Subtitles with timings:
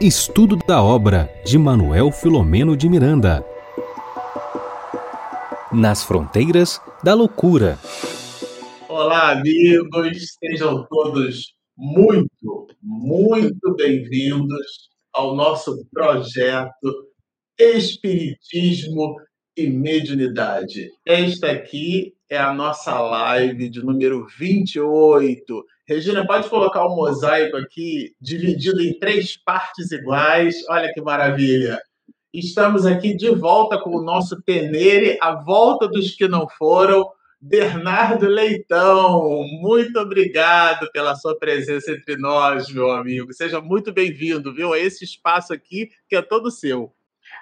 [0.00, 3.44] Estudo da obra de Manuel Filomeno de Miranda.
[5.72, 7.78] Nas fronteiras da loucura.
[8.88, 17.12] Olá, amigos, sejam todos muito, muito bem-vindos ao nosso projeto
[17.58, 19.16] Espiritismo
[19.56, 20.90] e Mediunidade.
[21.06, 25.64] Esta aqui é a nossa live de número 28.
[25.86, 30.56] Regina, pode colocar o um mosaico aqui, dividido em três partes iguais.
[30.70, 31.80] Olha que maravilha.
[32.32, 37.06] Estamos aqui de volta com o nosso Tenere, a volta dos que não foram.
[37.38, 43.32] Bernardo Leitão, muito obrigado pela sua presença entre nós, meu amigo.
[43.32, 44.72] Seja muito bem-vindo, viu?
[44.72, 46.94] A esse espaço aqui que é todo seu.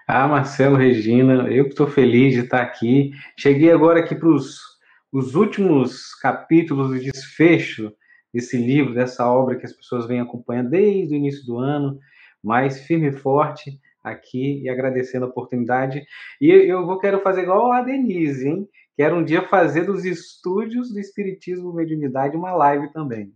[0.07, 3.13] Ah, Marcelo, Regina, eu que estou feliz de estar aqui.
[3.39, 7.93] Cheguei agora aqui para os últimos capítulos de desfecho
[8.33, 11.99] desse livro, dessa obra que as pessoas vêm acompanhando desde o início do ano,
[12.43, 16.03] mas firme e forte aqui e agradecendo a oportunidade.
[16.41, 18.69] E eu vou quero fazer igual a Denise, hein?
[18.97, 23.33] Quero um dia fazer dos estúdios do Espiritismo Mediunidade uma live também.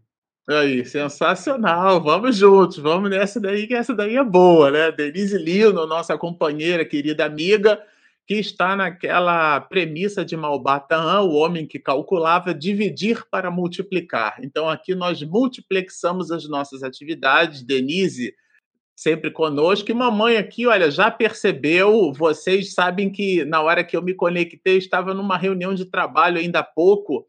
[0.47, 2.03] Aí, sensacional.
[2.03, 4.93] Vamos juntos, vamos nessa daí, que essa daí é boa, né?
[4.93, 7.81] Denise Lino, nossa companheira, querida amiga,
[8.27, 14.37] que está naquela premissa de Malbatan, o homem que calculava dividir para multiplicar.
[14.43, 17.63] Então, aqui nós multiplexamos as nossas atividades.
[17.63, 18.35] Denise,
[18.95, 19.91] sempre conosco.
[19.91, 24.77] E mamãe aqui, olha, já percebeu, vocês sabem que na hora que eu me conectei,
[24.77, 27.27] estava numa reunião de trabalho ainda há pouco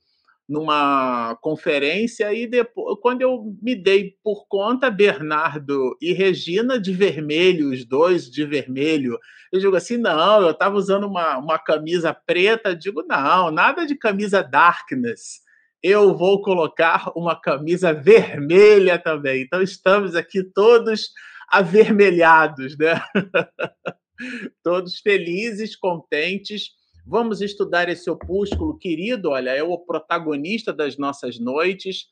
[0.48, 7.72] numa conferência e depois, quando eu me dei por conta, Bernardo e Regina de vermelho,
[7.72, 9.18] os dois de vermelho.
[9.52, 13.96] Eu digo assim, não, eu estava usando uma, uma camisa preta, digo, não, nada de
[13.96, 15.44] camisa darkness.
[15.82, 19.44] Eu vou colocar uma camisa vermelha também.
[19.44, 21.10] Então estamos aqui todos
[21.50, 23.02] avermelhados, né?
[24.64, 26.70] todos felizes, contentes
[27.08, 32.08] Vamos estudar esse opúsculo querido, olha, é o protagonista das nossas noites.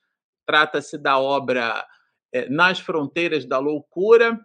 [0.45, 1.83] Trata-se da obra
[2.31, 4.39] é, Nas Fronteiras da Loucura.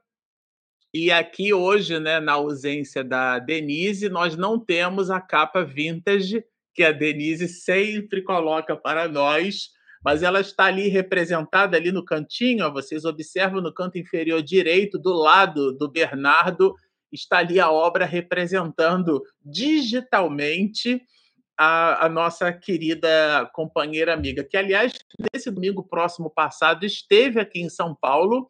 [0.95, 6.43] E aqui hoje, né, na ausência da Denise, nós não temos a capa vintage
[6.73, 9.69] que a Denise sempre coloca para nós,
[10.03, 14.99] mas ela está ali representada ali no cantinho, ó, vocês observam no canto inferior direito,
[14.99, 16.75] do lado do Bernardo,
[17.13, 21.03] está ali a obra representando digitalmente
[21.59, 24.93] a, a, nossa querida companheira amiga, que, aliás,
[25.33, 28.49] nesse domingo próximo passado esteve aqui em São Paulo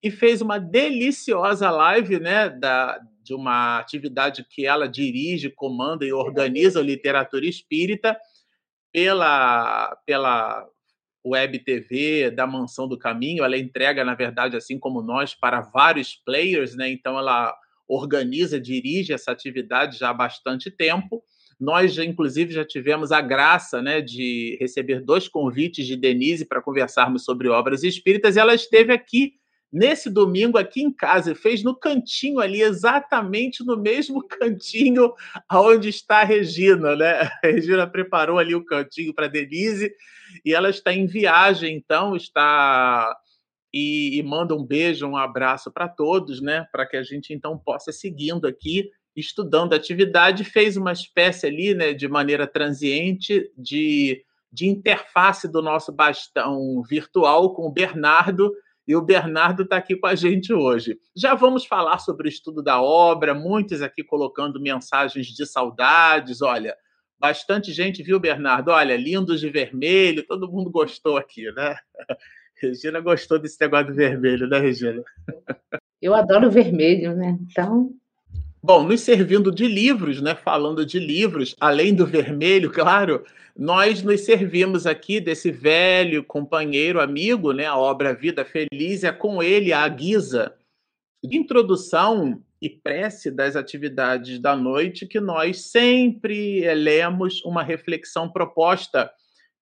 [0.00, 6.12] e fez uma deliciosa live né, da, de uma atividade que ela dirige, comanda e
[6.12, 8.16] organiza, Literatura Espírita,
[8.92, 10.64] pela, pela
[11.26, 13.42] Web TV da Mansão do Caminho.
[13.42, 16.88] Ela entrega, na verdade, assim como nós, para vários players, né?
[16.90, 17.56] então ela
[17.88, 21.22] organiza, dirige essa atividade já há bastante tempo.
[21.58, 27.24] Nós, inclusive, já tivemos a graça né, de receber dois convites de Denise para conversarmos
[27.24, 29.34] sobre obras espíritas, e ela esteve aqui
[29.72, 35.12] nesse domingo, aqui em casa, fez no cantinho ali, exatamente no mesmo cantinho
[35.52, 36.94] onde está a Regina.
[36.94, 37.22] Né?
[37.42, 39.92] A Regina preparou ali o cantinho para Denise,
[40.44, 43.16] e ela está em viagem, então, está
[43.76, 46.64] e, e manda um beijo, um abraço para todos, né?
[46.70, 51.74] Para que a gente então possa seguindo aqui estudando a atividade, fez uma espécie ali,
[51.74, 58.52] né, de maneira transiente, de, de interface do nosso bastão virtual com o Bernardo,
[58.86, 60.98] e o Bernardo está aqui com a gente hoje.
[61.16, 66.76] Já vamos falar sobre o estudo da obra, muitos aqui colocando mensagens de saudades, olha,
[67.18, 71.76] bastante gente viu, Bernardo, olha, lindos de vermelho, todo mundo gostou aqui, né?
[72.60, 75.02] Regina gostou desse negócio do vermelho, né, Regina?
[76.00, 77.38] Eu adoro vermelho, né?
[77.42, 77.92] Então.
[78.62, 80.34] Bom, nos servindo de livros, né?
[80.34, 83.24] Falando de livros, além do vermelho, claro,
[83.56, 87.66] nós nos servimos aqui desse velho companheiro, amigo, né?
[87.66, 90.54] A obra Vida Feliz é com ele a guisa
[91.22, 99.10] de introdução e prece das atividades da noite que nós sempre lemos uma reflexão proposta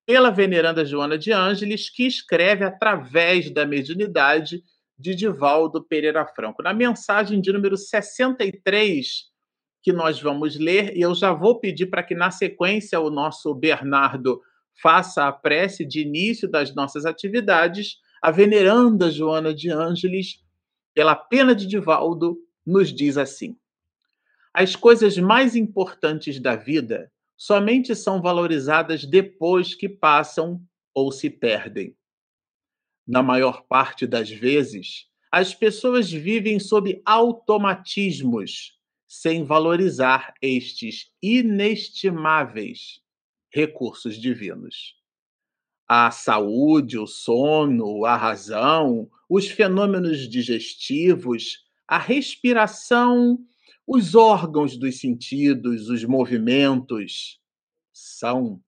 [0.04, 4.62] pela veneranda Joana de Ângeles, que escreve através da mediunidade
[4.98, 6.62] de Divaldo Pereira Franco.
[6.62, 9.30] Na mensagem de número 63,
[9.82, 13.54] que nós vamos ler, e eu já vou pedir para que, na sequência, o nosso
[13.54, 14.40] Bernardo
[14.80, 20.40] faça a prece de início das nossas atividades, a veneranda Joana de Ângeles,
[20.94, 23.56] pela pena de Divaldo, nos diz assim:
[24.54, 27.11] As coisas mais importantes da vida
[27.44, 30.62] somente são valorizadas depois que passam
[30.94, 31.96] ou se perdem.
[33.04, 38.78] Na maior parte das vezes, As pessoas vivem sob automatismos,
[39.08, 43.00] sem valorizar estes inestimáveis
[43.50, 44.94] recursos divinos.
[45.88, 53.38] A saúde, o sono, a razão, os fenômenos digestivos, a respiração,
[53.86, 57.40] os órgãos dos sentidos, os movimentos,
[57.92, 58.62] são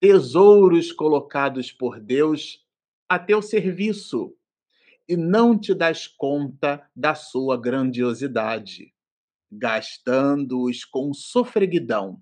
[0.00, 2.64] tesouros colocados por Deus
[3.08, 4.34] a teu serviço
[5.08, 8.92] e não te das conta da sua grandiosidade,
[9.50, 12.20] gastando-os com sofreguidão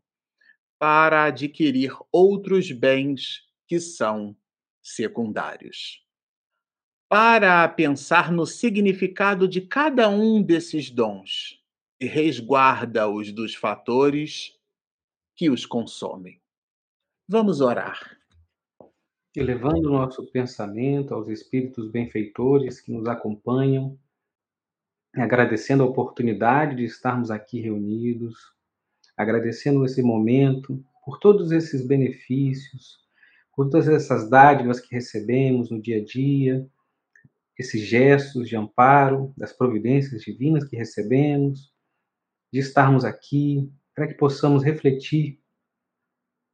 [0.79, 4.37] para adquirir outros bens que são
[4.83, 6.05] secundários.
[7.09, 11.64] Para pensar no significado de cada um desses dons
[12.07, 14.59] resguarda-os dos fatores
[15.35, 16.41] que os consomem.
[17.29, 18.19] Vamos orar.
[19.35, 23.99] Elevando nosso pensamento aos espíritos benfeitores que nos acompanham,
[25.17, 28.37] agradecendo a oportunidade de estarmos aqui reunidos,
[29.17, 32.99] agradecendo esse momento por todos esses benefícios,
[33.55, 36.69] por todas essas dádivas que recebemos no dia a dia,
[37.59, 41.74] esses gestos de amparo, das providências divinas que recebemos,
[42.55, 45.41] de estarmos aqui, para que possamos refletir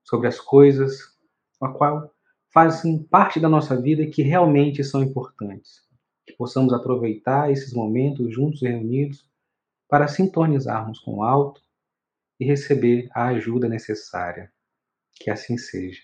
[0.02, 1.14] sobre as coisas
[1.61, 2.11] a qual
[2.49, 5.87] fazem parte da nossa vida e que realmente são importantes.
[6.26, 9.29] Que possamos aproveitar esses momentos juntos e reunidos
[9.91, 11.61] para sintonizarmos com o alto
[12.41, 14.50] e receber a ajuda necessária.
[15.17, 16.00] Que assim seja.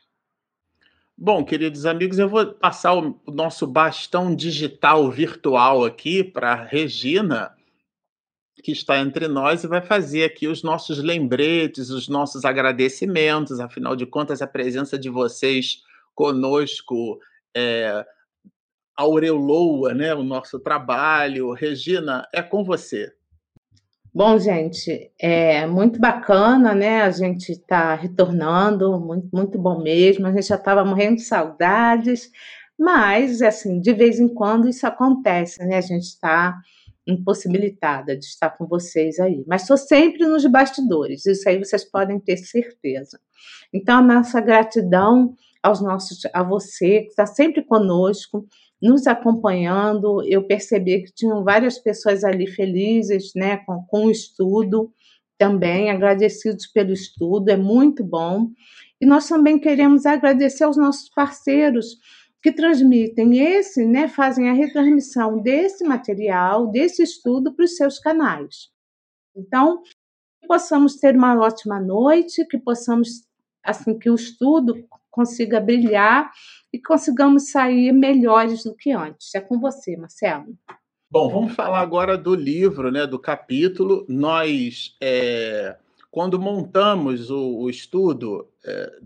[1.17, 7.56] Bom, queridos amigos, eu vou passar o nosso bastão digital virtual aqui para Regina,
[8.67, 13.61] que está entre nós e vai fazer aqui os nossos lembretes, os nossos agradecimentos.
[13.61, 15.83] Afinal de contas, a presença de vocês
[16.17, 17.21] conosco
[17.57, 18.05] é,
[18.97, 21.53] aureola né, o nosso trabalho.
[21.53, 23.13] Regina, é com você.
[24.13, 27.03] Bom, gente, é muito bacana, né?
[27.03, 30.27] A gente está retornando, muito, muito bom mesmo.
[30.27, 32.33] A gente já estava morrendo de saudades,
[32.77, 35.77] mas, assim, de vez em quando isso acontece, né?
[35.77, 36.61] A gente está
[37.06, 39.44] impossibilitada de estar com vocês aí.
[39.47, 43.20] Mas estou sempre nos bastidores, isso aí vocês podem ter certeza.
[43.73, 48.47] Então, a nossa gratidão aos nossos, a você que está sempre conosco
[48.81, 50.23] nos acompanhando.
[50.26, 54.93] Eu percebi que tinham várias pessoas ali felizes, né, com, com o estudo
[55.38, 58.49] também, agradecidos pelo estudo, é muito bom.
[59.00, 61.99] E nós também queremos agradecer aos nossos parceiros
[62.47, 68.69] que transmitem esse, né, fazem a retransmissão desse material, desse estudo para os seus canais.
[69.35, 73.27] Então, que possamos ter uma ótima noite, que possamos
[73.65, 76.31] assim que o estudo consiga brilhar
[76.73, 79.35] e consigamos sair melhores do que antes.
[79.35, 80.57] É com você, Marcelo.
[81.11, 84.07] Bom, vamos falar agora do livro, né, do capítulo.
[84.09, 85.77] Nós, é,
[86.13, 89.01] quando montamos o, o estudo é,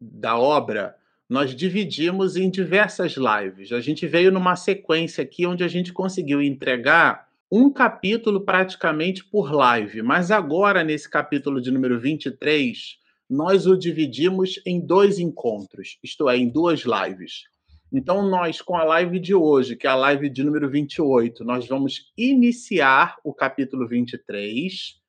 [0.00, 0.96] da obra,
[1.28, 3.72] nós dividimos em diversas lives.
[3.72, 9.52] A gente veio numa sequência aqui onde a gente conseguiu entregar um capítulo praticamente por
[9.52, 16.28] live, mas agora, nesse capítulo de número 23, nós o dividimos em dois encontros, isto
[16.28, 17.44] é, em duas lives.
[17.92, 21.66] Então, nós, com a live de hoje, que é a live de número 28, nós
[21.68, 25.00] vamos iniciar o capítulo 23,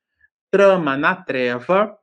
[0.50, 1.96] Trama na Treva.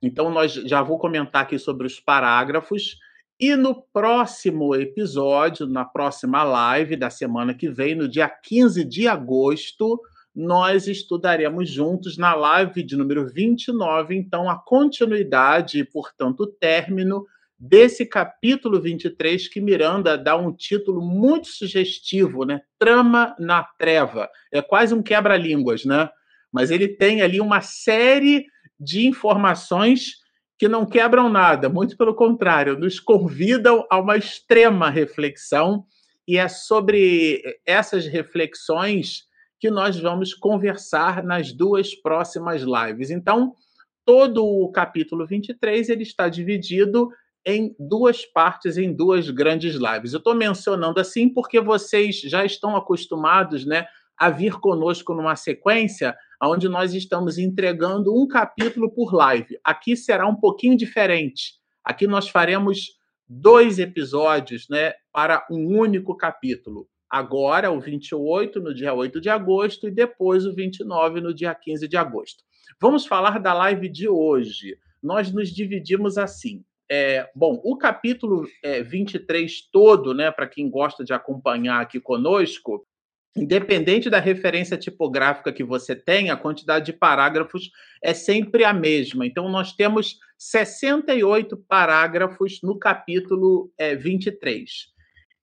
[0.00, 2.96] Então, nós já vou comentar aqui sobre os parágrafos.
[3.42, 9.08] E no próximo episódio, na próxima live da semana que vem, no dia 15 de
[9.08, 10.00] agosto,
[10.32, 17.26] nós estudaremos juntos na live de número 29, então, a continuidade e, portanto, o término
[17.58, 22.60] desse capítulo 23 que Miranda dá um título muito sugestivo, né?
[22.78, 24.30] Trama na treva.
[24.52, 26.08] É quase um quebra-línguas, né?
[26.52, 28.46] Mas ele tem ali uma série
[28.78, 30.21] de informações
[30.62, 35.84] que não quebram nada, muito pelo contrário, nos convidam a uma extrema reflexão
[36.24, 39.24] e é sobre essas reflexões
[39.58, 43.10] que nós vamos conversar nas duas próximas lives.
[43.10, 43.56] Então,
[44.04, 47.10] todo o capítulo 23 ele está dividido
[47.44, 50.12] em duas partes, em duas grandes lives.
[50.12, 53.84] Eu estou mencionando assim porque vocês já estão acostumados né,
[54.22, 59.58] a vir conosco numa sequência onde nós estamos entregando um capítulo por live.
[59.64, 61.54] Aqui será um pouquinho diferente.
[61.84, 68.94] Aqui nós faremos dois episódios né, para um único capítulo agora o 28 no dia
[68.94, 72.44] 8 de agosto e depois o 29 no dia 15 de agosto.
[72.80, 74.76] Vamos falar da live de hoje.
[75.02, 76.62] Nós nos dividimos assim.
[76.88, 82.86] É, bom, o capítulo é, 23 todo, né, para quem gosta de acompanhar aqui conosco,
[83.34, 87.70] independente da referência tipográfica que você tem, a quantidade de parágrafos
[88.02, 89.26] é sempre a mesma.
[89.26, 94.92] Então, nós temos 68 parágrafos no capítulo é, 23.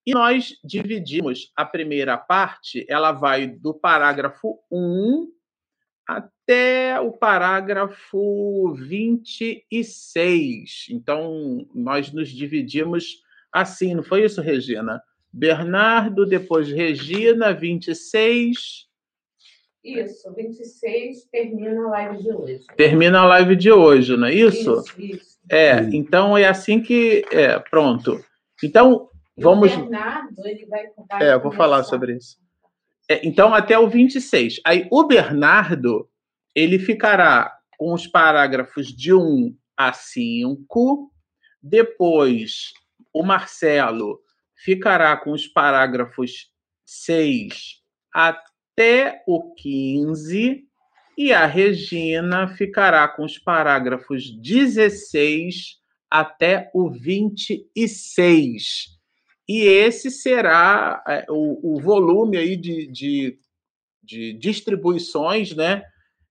[0.06, 5.28] E nós dividimos a primeira parte, ela vai do parágrafo 1
[6.08, 10.88] até o parágrafo 26.
[10.90, 15.02] Então, nós nos dividimos assim, não foi isso, Regina?
[15.32, 18.88] Bernardo, depois Regina, 26.
[19.84, 22.66] Isso, 26 termina a live de hoje.
[22.76, 24.74] Termina a live de hoje, não é isso?
[24.80, 25.40] Isso, isso.
[25.50, 27.24] É, então é assim que.
[27.32, 28.24] É, pronto.
[28.64, 29.74] Então, vamos.
[29.74, 32.38] O Bernardo, ele vai, vai É, eu vou falar sobre isso.
[33.10, 34.60] É, então, até o 26.
[34.66, 36.10] Aí, o Bernardo,
[36.54, 41.12] ele ficará com os parágrafos de 1 a 5.
[41.64, 42.74] Depois,
[43.14, 44.20] o Marcelo
[44.64, 46.50] ficará com os parágrafos
[46.86, 47.80] 6
[48.14, 50.64] até o 15.
[51.18, 58.98] E a Regina ficará com os parágrafos 16 até o 26.
[59.48, 63.40] E esse será é, o, o volume aí de, de,
[64.04, 65.84] de distribuições né,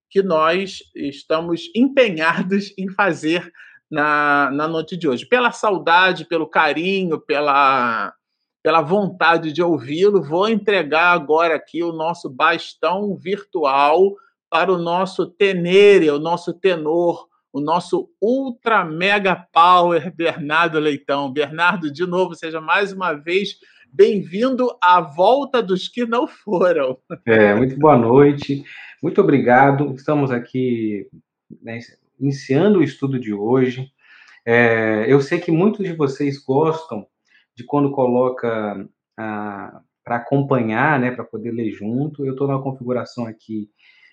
[0.08, 3.52] que nós estamos empenhados em fazer
[3.90, 5.26] na, na noite de hoje.
[5.26, 8.14] Pela saudade, pelo carinho, pela,
[8.62, 14.14] pela vontade de ouvi-lo, vou entregar agora aqui o nosso bastão virtual
[14.50, 21.32] para o nosso tenere, o nosso tenor, o nosso ultra mega power Bernardo Leitão.
[21.32, 23.58] Bernardo, de novo, seja mais uma vez
[23.92, 26.98] bem-vindo à volta dos que não foram.
[27.26, 28.64] É, muito boa noite,
[29.02, 29.94] muito obrigado.
[29.94, 31.06] Estamos aqui
[31.62, 31.78] né,
[32.18, 33.90] iniciando o estudo de hoje.
[34.44, 37.06] É, eu sei que muitos de vocês gostam
[37.58, 42.24] de quando coloca para acompanhar, né, para poder ler junto.
[42.24, 43.68] Eu estou numa configuração aqui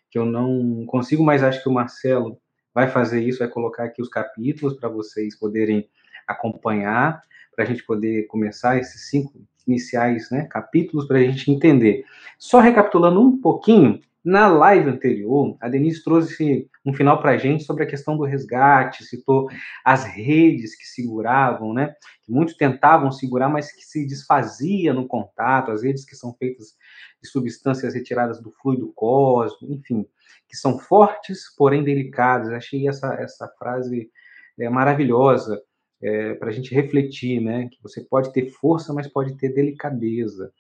[0.10, 2.40] que eu não consigo, mas acho que o Marcelo
[2.74, 5.88] vai fazer isso, vai colocar aqui os capítulos para vocês poderem
[6.28, 7.22] acompanhar,
[7.56, 12.04] para a gente poder começar esses cinco iniciais né, capítulos para a gente entender.
[12.40, 17.64] Só recapitulando um pouquinho, na live anterior, a Denise trouxe um final para a gente
[17.64, 19.50] sobre a questão do resgate, citou
[19.84, 21.96] as redes que seguravam, né?
[22.24, 26.76] Que muitos tentavam segurar, mas que se desfazia no contato, as redes que são feitas
[27.22, 30.06] de substâncias retiradas do fluido cósmico, enfim,
[30.48, 32.50] que são fortes, porém delicadas.
[32.50, 34.12] Achei essa, essa frase
[34.60, 35.60] é, maravilhosa
[36.02, 37.68] é, para a gente refletir, né?
[37.72, 40.54] Que você pode ter força, mas pode ter delicadeza.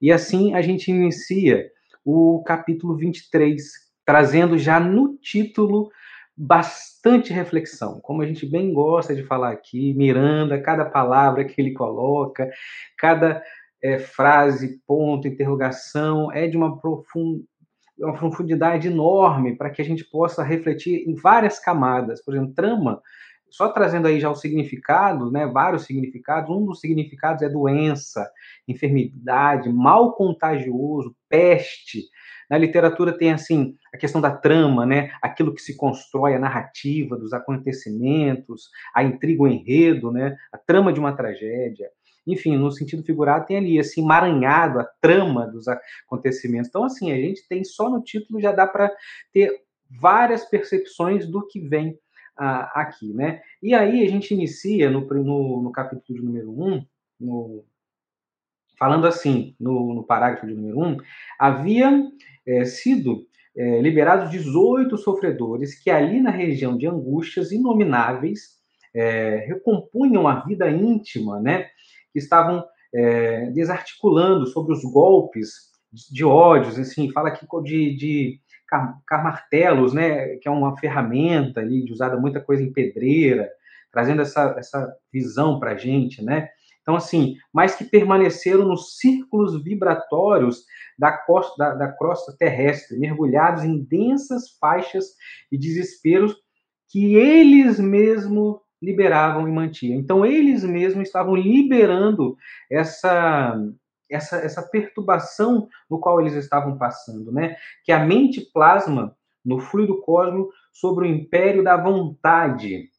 [0.00, 1.68] E assim a gente inicia
[2.04, 3.62] o capítulo 23,
[4.12, 5.90] trazendo já no título
[6.36, 11.72] bastante reflexão, como a gente bem gosta de falar aqui, Miranda, cada palavra que ele
[11.72, 12.46] coloca,
[12.98, 13.42] cada
[13.82, 17.42] é, frase, ponto, interrogação, é de uma, profund...
[17.98, 22.22] uma profundidade enorme para que a gente possa refletir em várias camadas.
[22.22, 23.00] Por exemplo, trama,
[23.48, 28.30] só trazendo aí já o significado, né, vários significados, um dos significados é doença,
[28.68, 32.02] enfermidade, mal contagioso, peste.
[32.52, 37.16] Na literatura tem assim a questão da trama, né, aquilo que se constrói a narrativa
[37.16, 41.88] dos acontecimentos, a intriga, o enredo, né, a trama de uma tragédia.
[42.26, 46.68] Enfim, no sentido figurado tem ali assim emaranhado a trama dos acontecimentos.
[46.68, 48.94] Então assim, a gente tem só no título já dá para
[49.32, 51.98] ter várias percepções do que vem
[52.36, 53.40] ah, aqui, né?
[53.62, 56.84] E aí a gente inicia no, no, no capítulo número 1,
[57.18, 57.64] no,
[58.78, 60.96] falando assim, no, no, parágrafo de número 1,
[61.38, 62.02] havia
[62.46, 63.26] é, sido
[63.56, 68.60] é, liberados 18 sofredores que ali na região de angústias inomináveis
[68.94, 71.66] é, recompunham a vida íntima, né?
[72.12, 72.64] Que estavam
[73.54, 75.72] desarticulando sobre os golpes
[76.10, 78.40] de ódios, assim, fala aqui de, de
[79.06, 83.50] carmartelos, né, que é uma ferramenta ali de usada muita coisa em pedreira,
[83.90, 86.48] trazendo essa, essa visão para a gente, né?
[86.82, 90.64] Então, assim, mas que permaneceram nos círculos vibratórios
[90.98, 95.04] da, costa, da, da crosta terrestre, mergulhados em densas faixas
[95.50, 96.36] e desesperos
[96.88, 99.98] que eles mesmos liberavam e mantinham.
[100.00, 102.36] Então, eles mesmos estavam liberando
[102.68, 103.56] essa,
[104.10, 107.56] essa, essa perturbação no qual eles estavam passando, né?
[107.84, 112.90] Que a mente plasma no fluido cósmico sobre o império da vontade.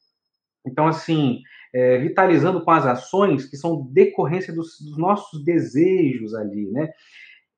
[0.65, 1.41] Então, assim,
[1.73, 6.89] é, vitalizando com as ações que são decorrência dos, dos nossos desejos ali, né?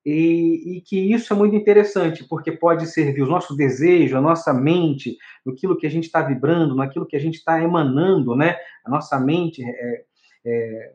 [0.04, 4.54] E, e, que isso é muito interessante, porque pode servir os nossos desejos, a nossa
[4.54, 8.56] mente, naquilo que a gente está vibrando, naquilo que a gente está emanando, né?
[8.84, 10.04] A nossa mente é,
[10.44, 10.92] é,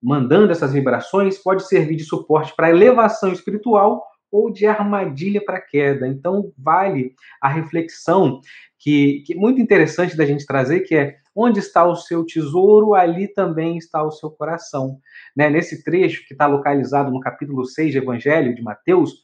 [0.00, 6.06] mandando essas vibrações pode servir de suporte para elevação espiritual ou de armadilha para queda.
[6.06, 8.40] Então, vale a reflexão
[8.78, 12.94] que, que é muito interessante da gente trazer, que é onde está o seu tesouro,
[12.94, 14.98] ali também está o seu coração.
[15.36, 15.50] Né?
[15.50, 19.22] Nesse trecho que está localizado no capítulo 6 do Evangelho de Mateus,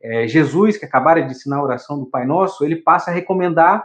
[0.00, 3.84] é, Jesus, que acabara de ensinar a oração do Pai Nosso, ele passa a recomendar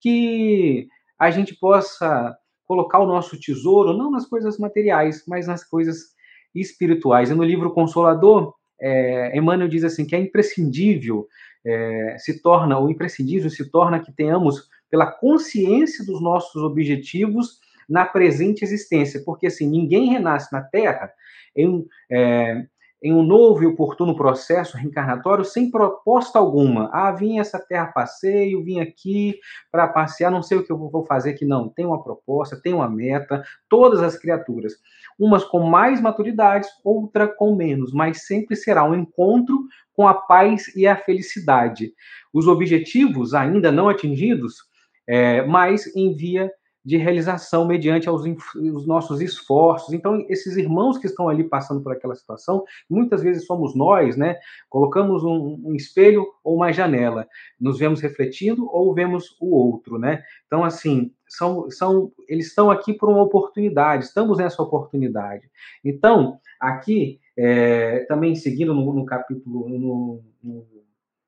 [0.00, 2.34] que a gente possa
[2.64, 6.14] colocar o nosso tesouro não nas coisas materiais, mas nas coisas
[6.54, 7.28] espirituais.
[7.28, 11.28] E no livro Consolador, é, Emmanuel diz assim que é imprescindível
[11.66, 18.04] é, se torna o imprescindível se torna que tenhamos pela consciência dos nossos objetivos na
[18.04, 21.12] presente existência, porque assim ninguém renasce na Terra
[21.56, 22.64] em, é,
[23.02, 26.90] em um novo e oportuno processo reencarnatório sem proposta alguma.
[26.92, 29.38] Ah, vim essa terra passeio, vim aqui
[29.72, 31.46] para passear, não sei o que eu vou fazer aqui.
[31.46, 34.74] Não, tem uma proposta, tem uma meta, todas as criaturas.
[35.18, 39.58] Umas com mais maturidade, outra com menos, mas sempre será um encontro
[39.94, 41.92] com a paz e a felicidade.
[42.32, 44.69] Os objetivos ainda não atingidos,
[45.10, 46.48] é, mas em via
[46.84, 48.22] de realização mediante aos,
[48.54, 49.92] os nossos esforços.
[49.92, 54.36] Então, esses irmãos que estão ali passando por aquela situação, muitas vezes somos nós, né?
[54.68, 57.26] Colocamos um, um, espelho ou uma janela,
[57.60, 60.22] nos vemos refletindo ou vemos o outro, né?
[60.46, 65.50] Então, assim, são, são, eles estão aqui por uma oportunidade, estamos nessa oportunidade.
[65.84, 70.79] Então, aqui, é, também seguindo no, no capítulo, no, no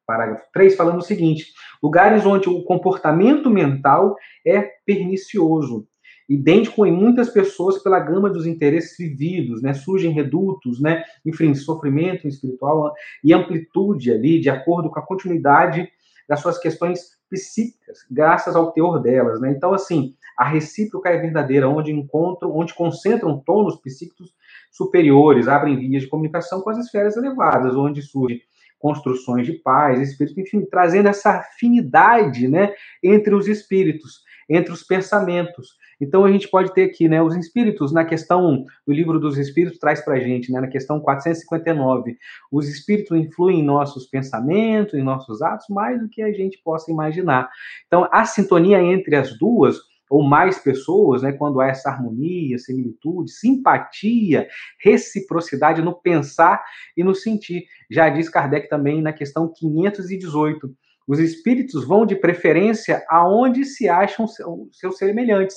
[0.07, 1.47] parágrafo 3, falando o seguinte:
[1.83, 4.17] lugares onde o comportamento mental
[4.47, 5.87] é pernicioso,
[6.29, 9.75] idêntico em muitas pessoas pela gama dos interesses vividos, né?
[9.75, 11.03] Surgem redutos, né?
[11.25, 12.93] Enfim, sofrimento espiritual
[13.23, 15.89] e amplitude ali, de acordo com a continuidade
[16.29, 19.51] das suas questões psíquicas, graças ao teor delas, né?
[19.51, 24.35] Então, assim, a recíproca é verdadeira, onde encontram, onde concentram tônus psíquicos
[24.71, 28.43] superiores, abrem vias de comunicação com as esferas elevadas, onde surge
[28.83, 35.69] construções de paz, espírito, enfim, trazendo essa afinidade, né, entre os espíritos, entre os pensamentos.
[36.01, 39.79] Então a gente pode ter aqui, né, os espíritos na questão do livro dos espíritos
[39.79, 42.17] traz para gente, né, na questão 459,
[42.51, 46.91] os espíritos influem em nossos pensamentos, em nossos atos mais do que a gente possa
[46.91, 47.49] imaginar.
[47.87, 49.77] Então a sintonia entre as duas
[50.13, 54.47] ou mais pessoas, né, quando há essa harmonia, similitude, simpatia,
[54.79, 56.63] reciprocidade no pensar
[56.95, 57.65] e no sentir.
[57.91, 60.71] Já diz Kardec também na questão 518.
[61.09, 64.27] Os espíritos vão de preferência aonde se acham
[64.71, 65.57] seus semelhantes.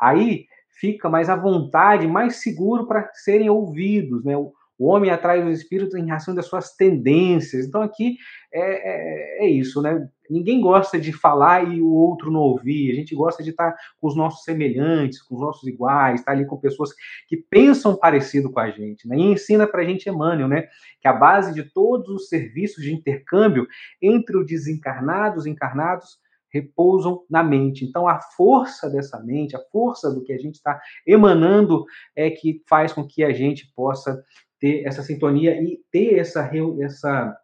[0.00, 0.46] Aí
[0.80, 4.34] fica mais à vontade, mais seguro para serem ouvidos, né?
[4.78, 7.66] O homem atrai os espíritos em razão das suas tendências.
[7.66, 8.16] Então aqui
[8.52, 10.06] é, é, é, isso, né?
[10.28, 12.90] Ninguém gosta de falar e o outro não ouvir.
[12.90, 16.44] A gente gosta de estar com os nossos semelhantes, com os nossos iguais, estar ali
[16.44, 16.90] com pessoas
[17.28, 19.08] que pensam parecido com a gente.
[19.08, 19.16] Né?
[19.16, 20.68] E ensina para a gente Emmanuel, né?
[21.00, 23.66] Que a base de todos os serviços de intercâmbio
[24.02, 26.18] entre os desencarnados e encarnados
[26.56, 27.84] repousam na mente.
[27.84, 31.84] Então, a força dessa mente, a força do que a gente está emanando,
[32.14, 34.22] é que faz com que a gente possa
[34.60, 37.36] ter essa sintonia e ter essa, essa,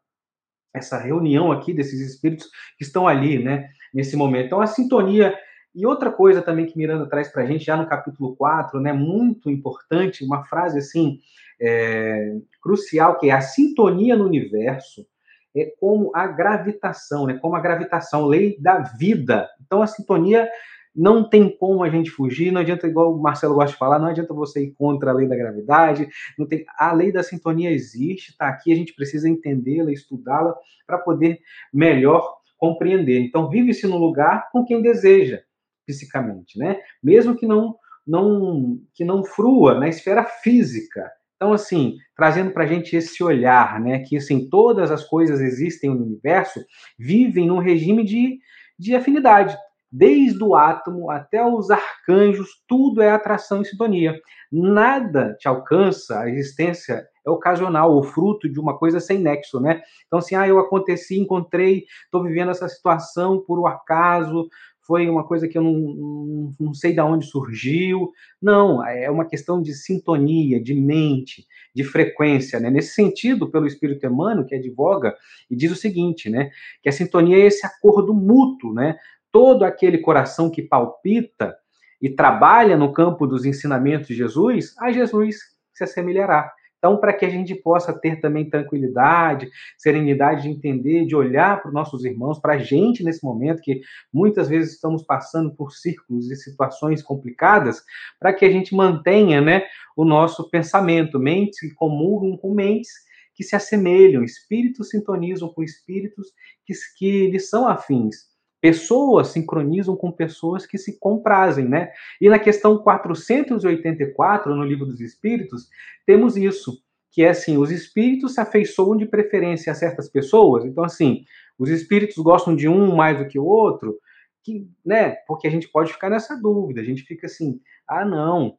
[0.75, 4.47] essa reunião aqui desses espíritos que estão ali, né, nesse momento.
[4.47, 5.37] Então, a sintonia.
[5.75, 8.93] E outra coisa também que Miranda traz para a gente, já no capítulo 4, né,
[8.93, 11.19] muito importante, uma frase assim,
[11.59, 15.07] é, crucial, que é a sintonia no universo
[15.55, 19.49] é como a gravitação, né, como a gravitação, lei da vida.
[19.65, 20.49] Então, a sintonia
[20.95, 24.09] não tem como a gente fugir, não adianta, igual o Marcelo gosta de falar, não
[24.09, 28.31] adianta você ir contra a lei da gravidade, não tem, a lei da sintonia existe,
[28.31, 30.55] está aqui, a gente precisa entendê-la, estudá-la,
[30.87, 31.41] para poder
[31.73, 33.21] melhor compreender.
[33.21, 35.43] Então, vive-se no lugar com quem deseja,
[35.85, 36.79] fisicamente, né?
[37.03, 37.77] Mesmo que não,
[38.07, 41.11] não, que não frua na esfera física.
[41.35, 43.99] Então, assim, trazendo para a gente esse olhar, né?
[44.01, 46.65] Que, assim, todas as coisas existem no universo,
[46.97, 48.39] vivem num regime de,
[48.79, 49.57] de afinidade.
[49.93, 54.19] Desde o átomo até os arcanjos, tudo é atração e sintonia.
[54.51, 59.83] Nada te alcança, a existência é ocasional, o fruto de uma coisa sem nexo, né?
[60.07, 64.49] Então, assim, ah, eu aconteci, encontrei, estou vivendo essa situação por um acaso,
[64.85, 68.11] foi uma coisa que eu não, não, não, sei de onde surgiu.
[68.41, 72.59] Não, é uma questão de sintonia, de mente, de frequência.
[72.59, 72.69] Né?
[72.69, 75.15] Nesse sentido, pelo Espírito Emmanuel, que advoga,
[75.49, 76.51] e diz o seguinte, né?
[76.83, 78.97] que a sintonia é esse acordo mútuo, né?
[79.33, 81.57] Todo aquele coração que palpita
[82.01, 85.39] e trabalha no campo dos ensinamentos de Jesus, a Jesus
[85.73, 86.53] se assemelhará.
[86.83, 91.69] Então, para que a gente possa ter também tranquilidade, serenidade de entender, de olhar para
[91.69, 93.81] os nossos irmãos, para a gente nesse momento, que
[94.13, 97.85] muitas vezes estamos passando por círculos e situações complicadas,
[98.19, 99.63] para que a gente mantenha né,
[99.97, 102.91] o nosso pensamento, mentes que comungam com mentes
[103.33, 106.33] que se assemelham, espíritos sintonizam com espíritos
[106.67, 108.32] que, que lhes são afins.
[108.63, 111.91] Pessoas sincronizam com pessoas que se comprazem, né?
[112.21, 115.69] E na questão 484, no Livro dos Espíritos,
[116.07, 120.65] temos isso, que é assim, os espíritos se afeiçoam de preferência a certas pessoas.
[120.65, 121.25] Então, assim,
[121.59, 123.99] os espíritos gostam de um mais do que o outro,
[124.45, 125.17] que, né?
[125.27, 128.57] Porque a gente pode ficar nessa dúvida, a gente fica assim, ah, não,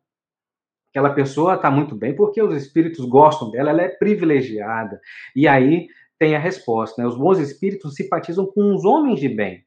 [0.90, 5.00] aquela pessoa está muito bem porque os espíritos gostam dela, ela é privilegiada.
[5.34, 5.88] E aí
[6.20, 7.08] tem a resposta, né?
[7.08, 9.64] Os bons espíritos simpatizam com os homens de bem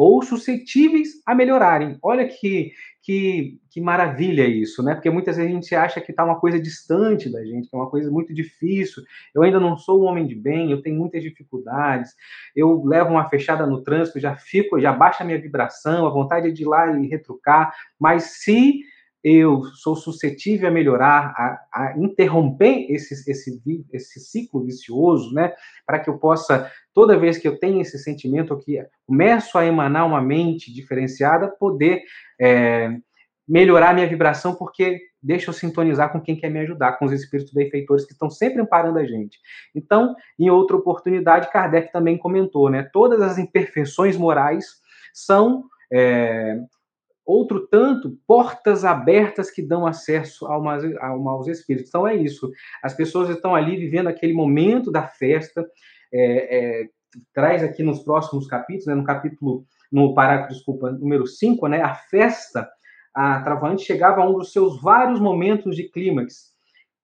[0.00, 1.98] ou suscetíveis a melhorarem.
[2.02, 4.94] Olha que, que, que maravilha isso, né?
[4.94, 7.78] Porque muitas vezes a gente acha que está uma coisa distante da gente, que é
[7.78, 9.02] uma coisa muito difícil.
[9.34, 12.14] Eu ainda não sou um homem de bem, eu tenho muitas dificuldades.
[12.56, 16.48] Eu levo uma fechada no trânsito, já fico, já baixa a minha vibração, a vontade
[16.48, 17.70] é de ir lá e retrucar.
[17.98, 18.80] Mas se
[19.22, 25.52] eu sou suscetível a melhorar, a, a interromper esse, esse, esse ciclo vicioso, né?
[25.86, 30.06] Para que eu possa, toda vez que eu tenho esse sentimento, que começo a emanar
[30.06, 32.02] uma mente diferenciada, poder
[32.40, 32.96] é,
[33.46, 37.12] melhorar a minha vibração, porque deixa eu sintonizar com quem quer me ajudar, com os
[37.12, 39.38] espíritos benfeitores que estão sempre amparando a gente.
[39.74, 42.88] Então, em outra oportunidade, Kardec também comentou, né?
[42.92, 44.80] Todas as imperfeições morais
[45.12, 45.64] são.
[45.92, 46.58] É,
[47.24, 50.62] outro tanto, portas abertas que dão acesso ao,
[51.28, 51.88] aos espíritos.
[51.88, 52.50] Então é isso.
[52.82, 55.66] As pessoas estão ali vivendo aquele momento da festa.
[56.12, 56.88] É, é,
[57.32, 61.94] traz aqui nos próximos capítulos, né, no capítulo, no parágrafo, desculpa, número 5, né, a
[61.94, 62.68] festa,
[63.12, 66.49] a Travante chegava a um dos seus vários momentos de clímax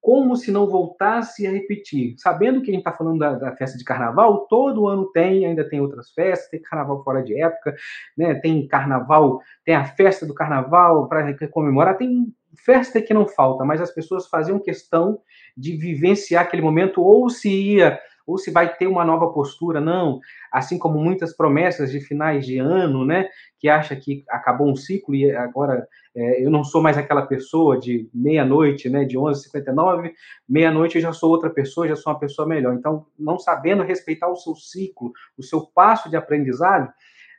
[0.07, 2.15] como se não voltasse a repetir.
[2.17, 5.69] Sabendo que a gente está falando da, da, festa de carnaval, todo ano tem, ainda
[5.69, 7.75] tem outras festas, tem carnaval fora de época,
[8.17, 8.37] né?
[8.37, 12.33] tem carnaval, tem a festa do carnaval para comemorar, tem
[12.65, 15.19] festa que não falta, mas as pessoas faziam questão
[15.57, 20.19] de vivenciar aquele momento, ou se ia ou se vai ter uma nova postura, não.
[20.53, 25.15] Assim como muitas promessas de finais de ano, né, que acha que acabou um ciclo
[25.15, 30.13] e agora é, eu não sou mais aquela pessoa de meia-noite, né, de 11h59,
[30.49, 32.75] meia-noite eu já sou outra pessoa, já sou uma pessoa melhor.
[32.75, 36.91] Então, não sabendo respeitar o seu ciclo, o seu passo de aprendizado,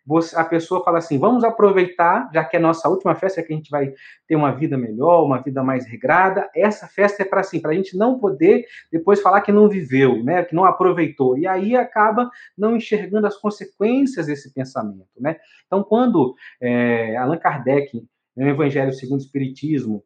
[0.07, 3.51] você, a pessoa fala assim: vamos aproveitar, já que é a nossa última festa, que
[3.51, 3.93] a gente vai
[4.25, 6.49] ter uma vida melhor, uma vida mais regrada.
[6.55, 10.23] Essa festa é para assim, para a gente não poder depois falar que não viveu,
[10.23, 11.37] né, que não aproveitou.
[11.37, 15.09] E aí acaba não enxergando as consequências desse pensamento.
[15.19, 15.35] Né?
[15.65, 18.01] Então, quando é, Allan Kardec,
[18.33, 20.05] no Evangelho segundo o Espiritismo,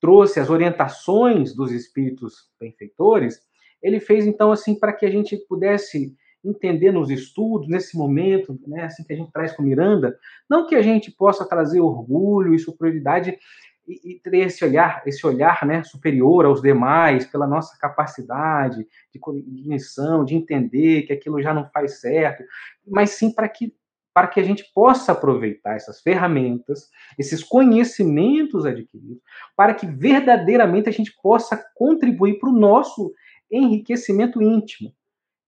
[0.00, 3.40] trouxe as orientações dos espíritos benfeitores,
[3.82, 8.84] ele fez então assim para que a gente pudesse entender nos estudos, nesse momento, né,
[8.84, 12.58] assim que a gente traz com Miranda, não que a gente possa trazer orgulho e
[12.58, 13.38] superioridade
[13.86, 19.18] e, e ter esse olhar, esse olhar né, superior aos demais, pela nossa capacidade de
[19.18, 22.44] cognição, de entender que aquilo já não faz certo,
[22.86, 23.74] mas sim para que
[24.14, 29.22] para que a gente possa aproveitar essas ferramentas, esses conhecimentos adquiridos,
[29.56, 33.14] para que verdadeiramente a gente possa contribuir para o nosso
[33.50, 34.92] enriquecimento íntimo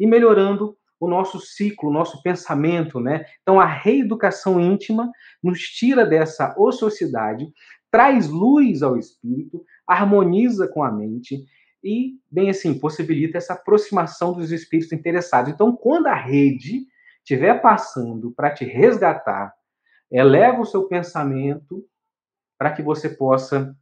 [0.00, 3.24] e melhorando o nosso ciclo, o nosso pensamento, né?
[3.42, 5.11] Então a reeducação íntima
[5.42, 7.52] nos tira dessa ociosidade,
[7.90, 11.44] traz luz ao espírito, harmoniza com a mente
[11.83, 15.52] e, bem assim, possibilita essa aproximação dos espíritos interessados.
[15.52, 16.87] Então, quando a rede
[17.18, 19.54] estiver passando para te resgatar,
[20.11, 21.85] eleva o seu pensamento
[22.59, 23.76] para que você possa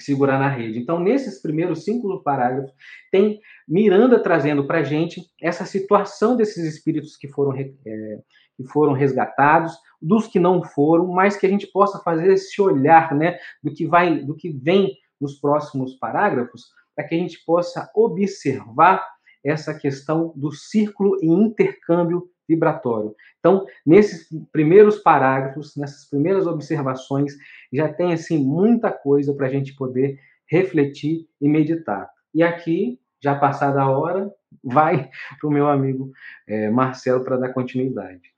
[0.00, 0.78] segurar na rede.
[0.78, 2.72] Então, nesses primeiros cinco parágrafos,
[3.10, 8.18] tem Miranda trazendo para a gente essa situação desses espíritos que foram, é,
[8.56, 13.14] que foram resgatados, dos que não foram, mas que a gente possa fazer esse olhar,
[13.14, 17.90] né, do que vai, do que vem nos próximos parágrafos, para que a gente possa
[17.94, 19.06] observar
[19.44, 23.14] essa questão do círculo e intercâmbio vibratório.
[23.38, 27.34] Então, nesses primeiros parágrafos, nessas primeiras observações,
[27.72, 32.10] já tem assim muita coisa para a gente poder refletir e meditar.
[32.34, 36.12] E aqui, já passada a hora, vai para o meu amigo
[36.46, 38.34] é, Marcelo para dar continuidade.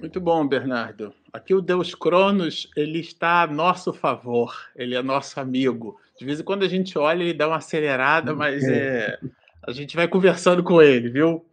[0.00, 1.12] Muito bom, Bernardo.
[1.32, 5.98] Aqui o Deus Cronos, ele está a nosso favor, ele é nosso amigo.
[6.16, 9.18] De vez em quando a gente olha, ele dá uma acelerada, mas é,
[9.66, 11.44] a gente vai conversando com ele, viu?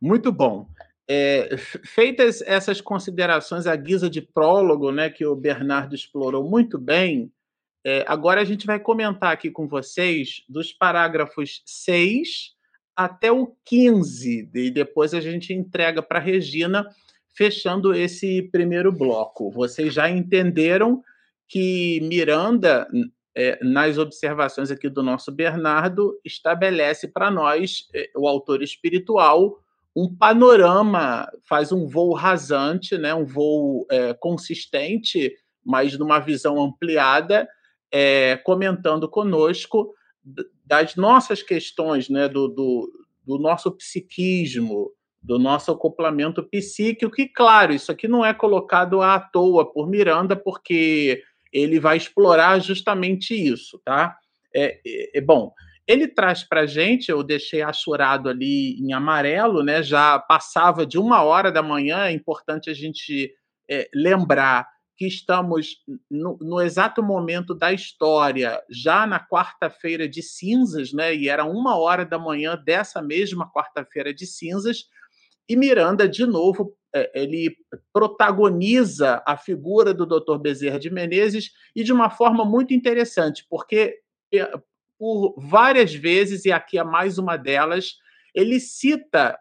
[0.00, 0.68] Muito bom.
[1.08, 7.32] É, feitas essas considerações à guisa de prólogo, né, que o Bernardo explorou muito bem,
[7.84, 12.56] é, agora a gente vai comentar aqui com vocês dos parágrafos 6
[12.96, 16.88] até o 15, e depois a gente entrega para a Regina,
[17.36, 19.50] fechando esse primeiro bloco.
[19.50, 21.02] Vocês já entenderam
[21.46, 22.88] que Miranda
[23.36, 29.60] é, nas observações aqui do nosso Bernardo, estabelece para nós, é, o autor espiritual,
[29.96, 35.32] um panorama, faz um voo rasante, né, um voo é, consistente,
[35.64, 37.48] mas numa visão ampliada,
[37.90, 39.94] é, comentando conosco
[40.64, 42.92] das nossas questões, né, do, do,
[43.24, 44.90] do nosso psiquismo,
[45.22, 50.36] do nosso acoplamento psíquico, que, claro, isso aqui não é colocado à toa por Miranda,
[50.36, 54.14] porque ele vai explorar justamente isso, tá?
[54.54, 55.52] É, é, é bom,
[55.86, 59.82] ele traz para gente, eu deixei achurado ali em amarelo, né?
[59.82, 63.32] Já passava de uma hora da manhã, é importante a gente
[63.70, 65.76] é, lembrar que estamos
[66.10, 71.14] no, no, exato momento da história, já na quarta-feira de cinzas, né?
[71.14, 74.86] E era uma hora da manhã dessa mesma quarta-feira de cinzas,
[75.48, 77.56] e Miranda, de novo, é, ele
[77.92, 80.38] protagoniza a figura do Dr.
[80.38, 84.00] Bezerra de Menezes e de uma forma muito interessante, porque
[84.34, 84.50] é,
[84.98, 87.96] por várias vezes, e aqui é mais uma delas,
[88.34, 89.38] ele cita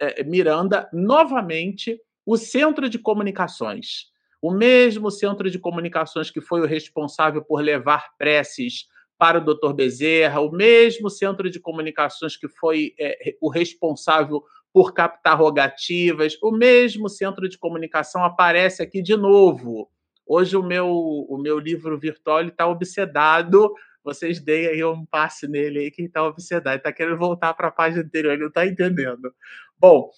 [0.00, 4.12] é, Miranda novamente o Centro de Comunicações.
[4.40, 8.86] O mesmo centro de comunicações que foi o responsável por levar preces
[9.16, 9.72] para o Dr.
[9.72, 16.36] Bezerra, o mesmo centro de comunicações que foi é, o responsável por captar rogativas.
[16.42, 19.88] O mesmo centro de comunicação aparece aqui de novo.
[20.26, 23.72] Hoje o meu, o meu livro virtual está obsedado.
[24.04, 26.76] Vocês deem aí um passe nele aí, que está obsedado.
[26.76, 29.34] Está querendo voltar para a página anterior, ele não está entendendo.
[29.78, 30.10] Bom,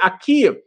[0.00, 0.60] aqui,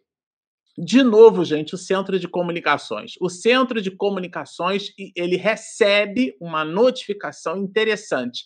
[0.78, 3.14] de novo, gente, o centro de comunicações.
[3.20, 8.46] O centro de comunicações ele recebe uma notificação interessante.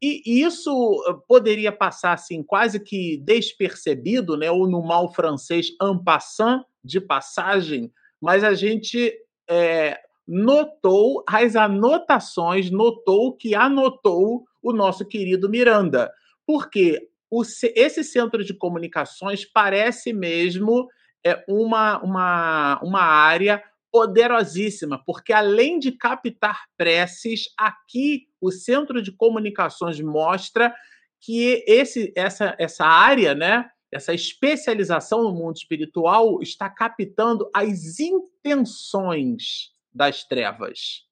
[0.00, 6.62] E isso poderia passar assim quase que despercebido, né, ou no mal francês en passant,
[6.84, 9.12] de passagem, mas a gente
[9.50, 16.12] é, notou as anotações, notou que anotou o nosso querido Miranda,
[16.46, 17.42] porque o,
[17.74, 20.86] esse centro de comunicações parece mesmo
[21.24, 29.10] é, uma, uma, uma área poderosíssima, porque além de captar preces, aqui o Centro de
[29.10, 30.74] Comunicações mostra
[31.20, 39.72] que esse, essa, essa área, né, essa especialização no mundo espiritual está captando as intenções
[39.92, 41.08] das trevas.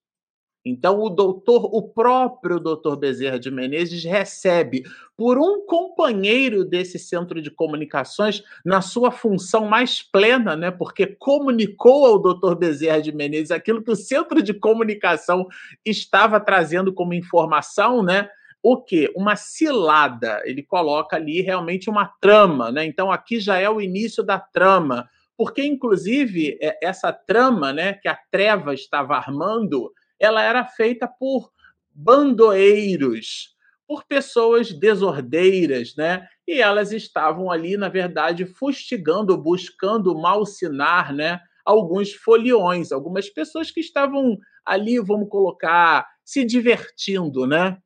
[0.69, 4.83] Então, o doutor, o próprio doutor Bezerra de Menezes recebe
[5.17, 10.73] por um companheiro desse centro de comunicações na sua função mais plena, né?
[10.73, 15.47] Porque comunicou ao doutor Bezerra de Menezes aquilo que o centro de comunicação
[15.85, 18.29] estava trazendo como informação, né?
[18.61, 19.13] O que?
[19.15, 20.43] Uma cilada.
[20.45, 22.85] Ele coloca ali realmente uma trama, né?
[22.85, 28.09] Então, aqui já é o início da trama, porque inclusive é, essa trama, né, que
[28.09, 31.51] a treva estava armando ela era feita por
[31.95, 33.55] bandoeiros,
[33.87, 36.27] por pessoas desordeiras, né?
[36.47, 41.41] E elas estavam ali, na verdade, fustigando, buscando malsinar, né?
[41.65, 47.79] Alguns foliões, algumas pessoas que estavam ali, vamos colocar, se divertindo, né?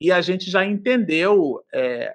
[0.00, 2.12] E a gente já entendeu é,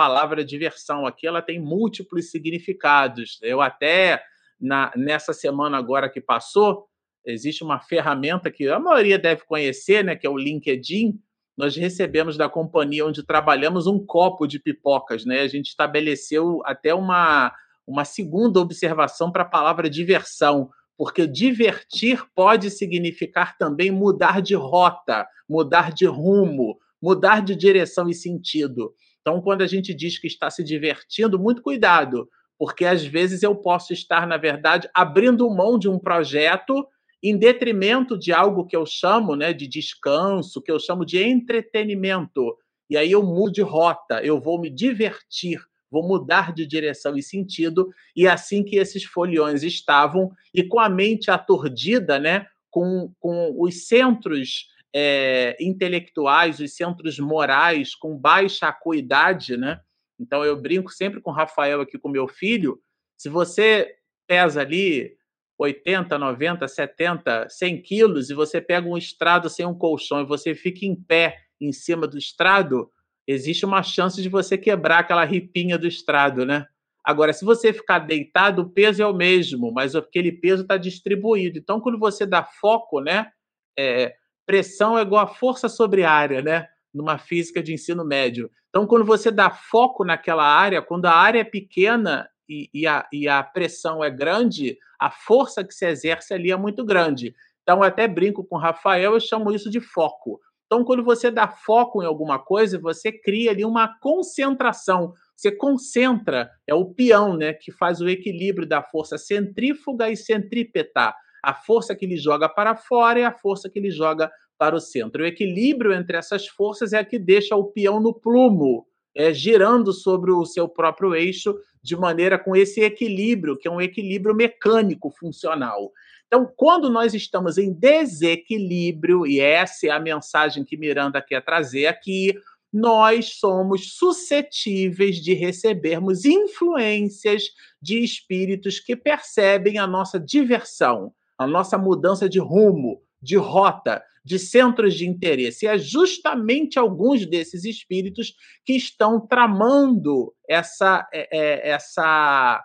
[0.00, 3.38] palavra diversão aqui, ela tem múltiplos significados.
[3.42, 4.18] Eu até
[4.58, 6.86] na, nessa semana agora que passou,
[7.22, 11.20] existe uma ferramenta que a maioria deve conhecer, né, que é o LinkedIn.
[11.54, 15.42] Nós recebemos da companhia onde trabalhamos um copo de pipocas, né?
[15.42, 17.52] A gente estabeleceu até uma,
[17.86, 25.28] uma segunda observação para a palavra diversão, porque divertir pode significar também mudar de rota,
[25.46, 28.94] mudar de rumo, mudar de direção e sentido.
[29.30, 33.54] Então, quando a gente diz que está se divertindo, muito cuidado, porque às vezes eu
[33.54, 36.84] posso estar, na verdade, abrindo mão de um projeto
[37.22, 42.56] em detrimento de algo que eu chamo né, de descanso, que eu chamo de entretenimento.
[42.90, 47.22] E aí eu mudo de rota, eu vou me divertir, vou mudar de direção e
[47.22, 53.12] sentido, e é assim que esses foliões estavam, e com a mente aturdida, né, com,
[53.20, 59.80] com os centros é, intelectuais, os centros morais com baixa acuidade, né?
[60.18, 62.80] Então eu brinco sempre com o Rafael aqui, com meu filho,
[63.16, 63.94] se você
[64.26, 65.12] pesa ali
[65.58, 70.54] 80, 90, 70, 100 quilos e você pega um estrado sem um colchão e você
[70.54, 72.90] fica em pé em cima do estrado,
[73.26, 76.66] existe uma chance de você quebrar aquela ripinha do estrado, né?
[77.04, 81.58] Agora, se você ficar deitado, o peso é o mesmo, mas aquele peso está distribuído.
[81.58, 83.30] Então, quando você dá foco, né?
[83.78, 84.14] É,
[84.50, 86.66] pressão é igual a força sobre área, né?
[86.92, 88.50] Numa física de ensino médio.
[88.68, 93.06] Então, quando você dá foco naquela área, quando a área é pequena e, e, a,
[93.12, 97.32] e a pressão é grande, a força que se exerce ali é muito grande.
[97.62, 100.40] Então, eu até brinco com o Rafael, eu chamo isso de foco.
[100.66, 105.12] Então, quando você dá foco em alguma coisa, você cria ali uma concentração.
[105.36, 111.14] Você concentra, é o peão, né, que faz o equilíbrio da força centrífuga e centrípeta.
[111.42, 114.80] A força que ele joga para fora e a força que ele joga para o
[114.80, 115.22] centro.
[115.22, 119.92] O equilíbrio entre essas forças é a que deixa o peão no plumo, é, girando
[119.92, 125.10] sobre o seu próprio eixo, de maneira com esse equilíbrio, que é um equilíbrio mecânico
[125.10, 125.90] funcional.
[126.26, 131.86] Então, quando nós estamos em desequilíbrio, e essa é a mensagem que Miranda quer trazer
[131.86, 132.34] aqui,
[132.72, 137.44] nós somos suscetíveis de recebermos influências
[137.82, 144.38] de espíritos que percebem a nossa diversão, a nossa mudança de rumo, de rota, de
[144.38, 145.64] centros de interesse.
[145.64, 152.62] E é justamente alguns desses espíritos que estão tramando essa, é, é, essa,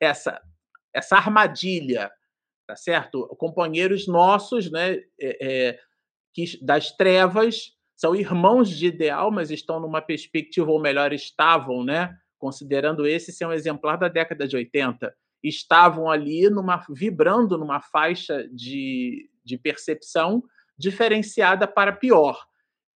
[0.00, 0.40] essa,
[0.94, 2.10] essa armadilha,
[2.66, 3.28] tá certo?
[3.38, 5.78] Companheiros nossos, né, é, é,
[6.32, 12.16] que, das trevas, são irmãos de ideal, mas estão numa perspectiva, ou melhor, estavam, né?
[12.38, 18.48] Considerando esse ser um exemplar da década de 80, estavam ali numa, vibrando numa faixa
[18.52, 20.42] de, de percepção
[20.78, 22.38] diferenciada para pior.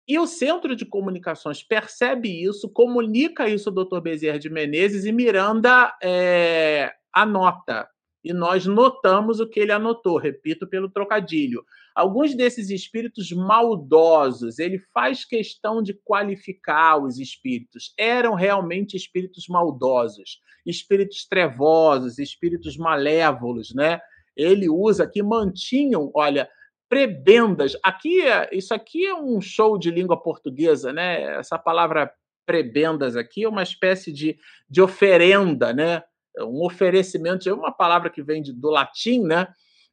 [0.08, 4.02] E o Centro de Comunicações percebe isso, comunica isso ao Dr.
[4.02, 7.88] Bezerra de Menezes e Miranda é, anota.
[8.23, 11.63] E nós notamos o que ele anotou, repito pelo trocadilho.
[12.00, 17.94] Alguns desses espíritos maldosos, ele faz questão de qualificar os espíritos.
[18.00, 24.00] Eram realmente espíritos maldosos, espíritos trevosos, espíritos malévolos, né?
[24.34, 26.50] Ele usa que mantinham, olha,
[26.88, 27.78] prebendas.
[27.84, 31.38] Aqui, é, isso aqui é um show de língua portuguesa, né?
[31.38, 32.10] Essa palavra
[32.46, 34.38] prebendas aqui é uma espécie de,
[34.70, 36.02] de oferenda, né?
[36.40, 39.50] Um oferecimento, é uma palavra que vem de, do latim, né?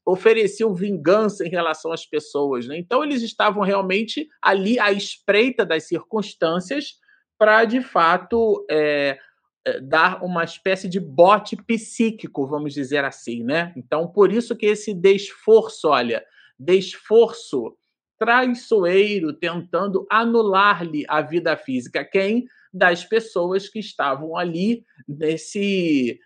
[0.07, 2.79] Ofereciam vingança em relação às pessoas, né?
[2.79, 6.95] Então eles estavam realmente ali à espreita das circunstâncias
[7.38, 9.19] para, de fato, é,
[9.66, 13.73] é, dar uma espécie de bote psíquico, vamos dizer assim, né?
[13.77, 16.25] Então, por isso que esse desforço, olha,
[16.59, 17.77] de esforço
[18.19, 22.05] traiçoeiro tentando anular-lhe a vida física.
[22.05, 22.47] Quem?
[22.73, 26.19] Das pessoas que estavam ali nesse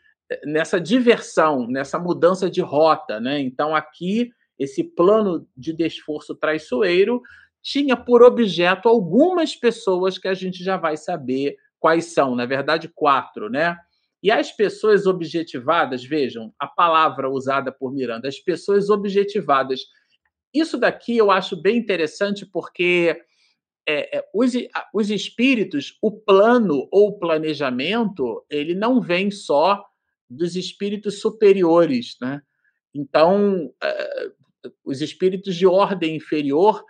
[0.44, 3.40] nessa diversão, nessa mudança de rota, né?
[3.40, 7.22] Então aqui esse plano de desforço traiçoeiro
[7.62, 12.90] tinha por objeto algumas pessoas que a gente já vai saber quais são, na verdade
[12.94, 13.76] quatro, né?
[14.22, 19.80] E as pessoas objetivadas, vejam, a palavra usada por Miranda, as pessoas objetivadas
[20.52, 23.16] isso daqui eu acho bem interessante porque
[23.88, 24.52] é, é, os,
[24.92, 29.84] os espíritos, o plano ou o planejamento, ele não vem só
[30.30, 32.40] dos espíritos superiores, né?
[32.94, 34.30] Então, é,
[34.84, 36.84] os espíritos de ordem inferior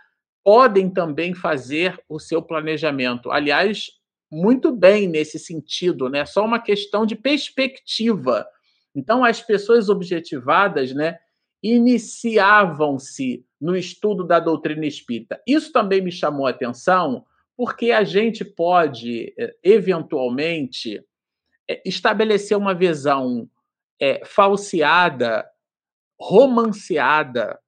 [0.44, 3.31] podem também fazer o seu planejamento.
[3.31, 3.90] Aliás,
[4.31, 6.24] muito bem nesse sentido, né?
[6.24, 8.46] Só uma questão de perspectiva.
[8.94, 11.18] Então, as pessoas objetivadas, né,
[11.62, 15.40] iniciavam-se no estudo da doutrina espírita.
[15.46, 17.24] Isso também me chamou a atenção,
[17.57, 21.03] porque a gente pode, eh, eventualmente, eh,
[21.85, 23.48] estabelecer uma visão
[24.00, 25.46] é, falseada,
[26.18, 27.59] romanceada,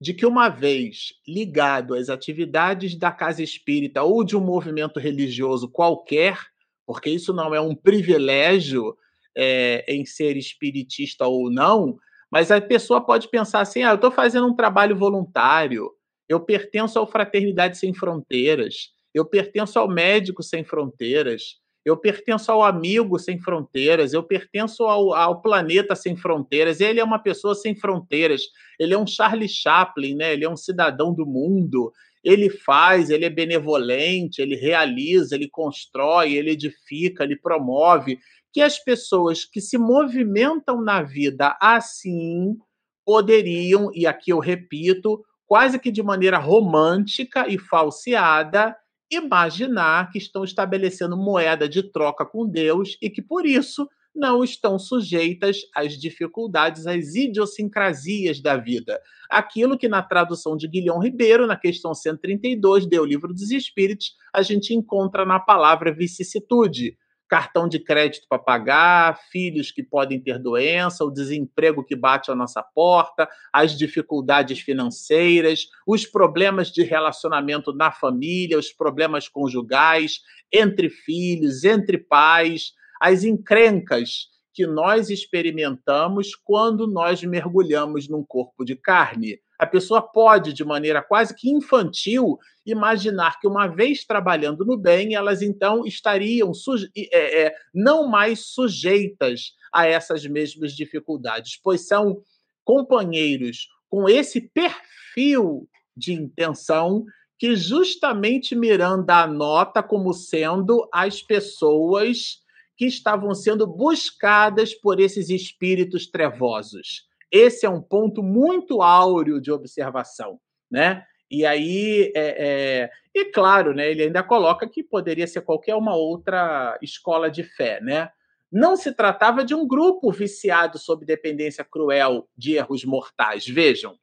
[0.00, 5.68] de que uma vez ligado às atividades da casa espírita ou de um movimento religioso
[5.68, 6.36] qualquer,
[6.84, 8.96] porque isso não é um privilégio
[9.36, 11.96] é, em ser espiritista ou não,
[12.28, 15.90] mas a pessoa pode pensar assim: ah, eu estou fazendo um trabalho voluntário,
[16.28, 22.62] eu pertenço ao Fraternidade Sem Fronteiras, eu pertenço ao Médico Sem Fronteiras, eu pertenço ao
[22.62, 26.80] Amigo Sem Fronteiras, eu pertenço ao, ao Planeta Sem Fronteiras.
[26.80, 28.42] Ele é uma pessoa sem fronteiras,
[28.78, 30.32] ele é um Charlie Chaplin, né?
[30.32, 31.92] ele é um cidadão do mundo.
[32.22, 38.18] Ele faz, ele é benevolente, ele realiza, ele constrói, ele edifica, ele promove
[38.52, 42.56] que as pessoas que se movimentam na vida assim
[43.04, 48.76] poderiam, e aqui eu repito, quase que de maneira romântica e falseada,
[49.12, 54.78] imaginar que estão estabelecendo moeda de troca com Deus e que por isso não estão
[54.78, 59.00] sujeitas às dificuldades, às idiosincrasias da vida.
[59.30, 64.14] Aquilo que na tradução de Guilhom Ribeiro, na questão 132, deu o livro dos Espíritos,
[64.32, 66.96] a gente encontra na palavra vicissitude
[67.32, 72.34] cartão de crédito para pagar, filhos que podem ter doença, o desemprego que bate à
[72.34, 80.20] nossa porta, as dificuldades financeiras, os problemas de relacionamento na família, os problemas conjugais,
[80.52, 88.76] entre filhos, entre pais, as encrencas que nós experimentamos quando nós mergulhamos num corpo de
[88.76, 89.38] carne.
[89.58, 95.14] A pessoa pode, de maneira quase que infantil, imaginar que, uma vez trabalhando no bem,
[95.14, 96.52] elas então estariam
[96.96, 102.22] é, é, não mais sujeitas a essas mesmas dificuldades, pois são
[102.64, 107.04] companheiros com esse perfil de intenção
[107.38, 112.41] que justamente Miranda anota como sendo as pessoas
[112.82, 117.06] que estavam sendo buscadas por esses espíritos trevosos.
[117.30, 121.04] Esse é um ponto muito áureo de observação, né?
[121.30, 125.94] E aí, é, é, e claro, né, ele ainda coloca que poderia ser qualquer uma
[125.94, 128.10] outra escola de fé, né?
[128.50, 133.46] Não se tratava de um grupo viciado sob dependência cruel de erros mortais.
[133.46, 133.96] Vejam,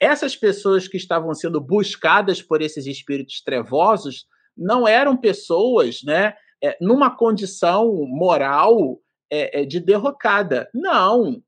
[0.00, 6.76] essas pessoas que estavam sendo buscadas por esses espíritos trevosos não eram pessoas, né, é,
[6.80, 9.00] numa condição moral
[9.30, 10.68] é, é de derrocada.
[10.74, 11.42] Não,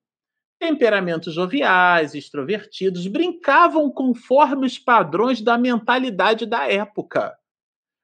[0.58, 7.34] temperamentos joviais, extrovertidos, brincavam conforme os padrões da mentalidade da época.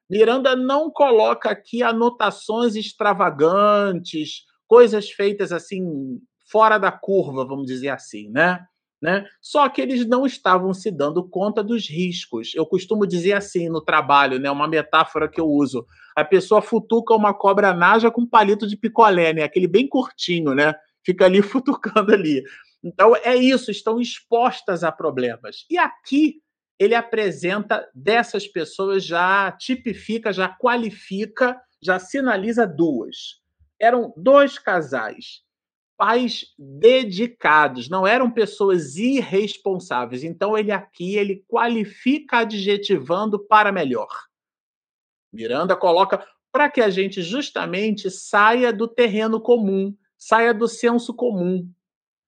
[0.09, 8.31] Miranda não coloca aqui anotações extravagantes, coisas feitas assim fora da curva, vamos dizer assim,
[8.31, 8.65] né?
[9.07, 9.25] Né?
[9.41, 12.53] Só que eles não estavam se dando conta dos riscos.
[12.57, 14.51] Eu costumo dizer assim no trabalho, né?
[14.51, 15.87] Uma metáfora que eu uso.
[16.17, 19.45] A pessoa futuca uma cobra naja com um palito de picolé, né?
[19.45, 20.75] Aquele bem curtinho, né?
[21.07, 22.43] fica ali futucando ali.
[22.83, 25.65] Então é isso, estão expostas a problemas.
[25.71, 26.43] E aqui
[26.79, 33.41] ele apresenta dessas pessoas já tipifica, já qualifica, já sinaliza duas.
[33.81, 35.43] Eram dois casais,
[35.97, 40.23] pais dedicados, não eram pessoas irresponsáveis.
[40.23, 44.09] Então ele aqui ele qualifica adjetivando para melhor.
[45.33, 51.69] Miranda coloca para que a gente justamente saia do terreno comum, saia do senso comum.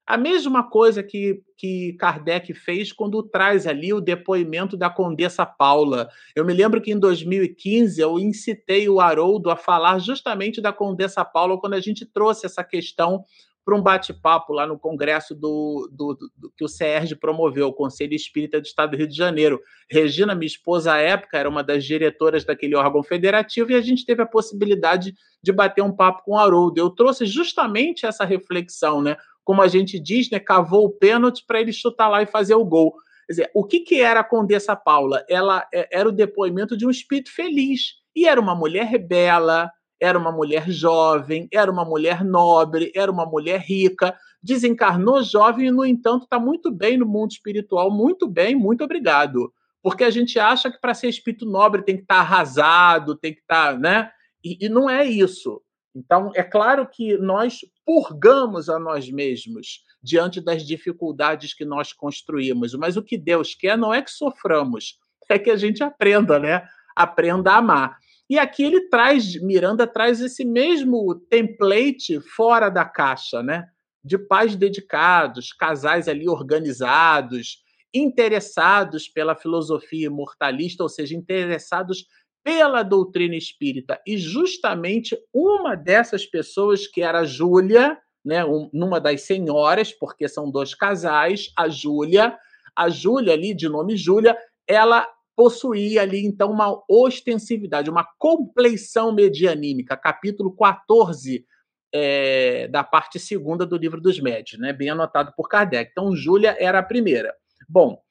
[0.07, 6.09] A mesma coisa que, que Kardec fez quando traz ali o depoimento da Condessa Paula.
[6.35, 11.23] Eu me lembro que em 2015 eu incitei o Haroldo a falar justamente da Condessa
[11.27, 13.23] Paula quando a gente trouxe essa questão
[13.69, 18.15] para um bate-papo lá no congresso do, do, do, que o CERJ promoveu, o Conselho
[18.15, 19.61] Espírita do Estado do Rio de Janeiro.
[19.91, 24.07] Regina, minha esposa à época, era uma das diretoras daquele órgão federativo e a gente
[24.07, 25.13] teve a possibilidade
[25.43, 26.81] de bater um papo com o Haroldo.
[26.81, 29.19] Eu trouxe justamente essa reflexão, né?
[29.45, 30.41] Como a gente diz, né?
[30.41, 32.95] Cavou o pênalti para ele chutar lá e fazer o gol.
[33.27, 35.27] Quer dizer, o que, que era a Condessa Paula?
[35.29, 37.97] Ela é, era o depoimento de um espírito feliz.
[38.17, 39.71] E era uma mulher bela,
[40.01, 45.71] era uma mulher jovem, era uma mulher nobre, era uma mulher rica, desencarnou jovem e,
[45.71, 49.53] no entanto, está muito bem no mundo espiritual, muito bem, muito obrigado.
[49.83, 53.35] Porque a gente acha que para ser espírito nobre tem que estar tá arrasado, tem
[53.35, 54.11] que estar, tá, né?
[54.45, 55.61] E, e não é isso.
[55.95, 62.75] Então, é claro que nós purgamos a nós mesmos diante das dificuldades que nós construímos,
[62.75, 66.67] mas o que Deus quer não é que soframos, é que a gente aprenda, né?
[66.95, 67.99] Aprenda a amar.
[68.29, 73.65] E aqui ele traz, Miranda traz esse mesmo template fora da caixa, né?
[74.05, 77.63] De pais dedicados, casais ali organizados,
[77.95, 82.05] interessados pela filosofia imortalista, ou seja, interessados
[82.45, 84.01] pela doutrina espírita.
[84.07, 90.29] E justamente uma dessas pessoas, que era a Júlia, né, um, numa das senhoras, porque
[90.29, 92.37] são dois casais, a Júlia,
[92.77, 95.07] a Júlia ali, de nome Júlia, ela
[95.39, 101.47] possuía ali então uma ostensividade, uma compleição medianímica, capítulo 14
[101.95, 104.73] é, da parte segunda do livro dos médios, né?
[104.73, 105.93] bem anotado por Kardec.
[105.93, 107.33] Então, Júlia era a primeira.
[107.69, 108.03] Bom,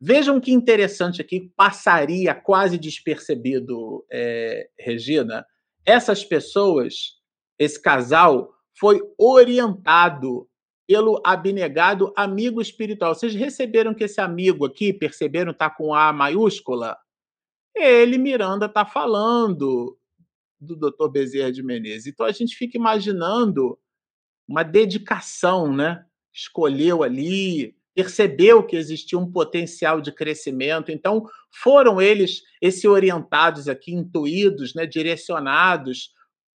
[0.00, 5.44] vejam que interessante aqui, passaria quase despercebido, é, Regina.
[5.84, 7.18] Essas pessoas,
[7.58, 10.48] esse casal, foi orientado
[10.86, 13.14] pelo abnegado amigo espiritual.
[13.14, 16.96] Vocês receberam que esse amigo aqui, perceberam, está com A maiúscula?
[17.74, 19.98] Ele, Miranda, está falando
[20.60, 21.08] do Dr.
[21.10, 22.06] Bezerra de Menezes.
[22.06, 23.78] Então a gente fica imaginando
[24.46, 26.04] uma dedicação, né?
[26.32, 30.90] Escolheu ali, percebeu que existia um potencial de crescimento.
[30.90, 34.86] Então foram eles, esse orientados aqui, intuídos, né?
[34.86, 36.12] direcionados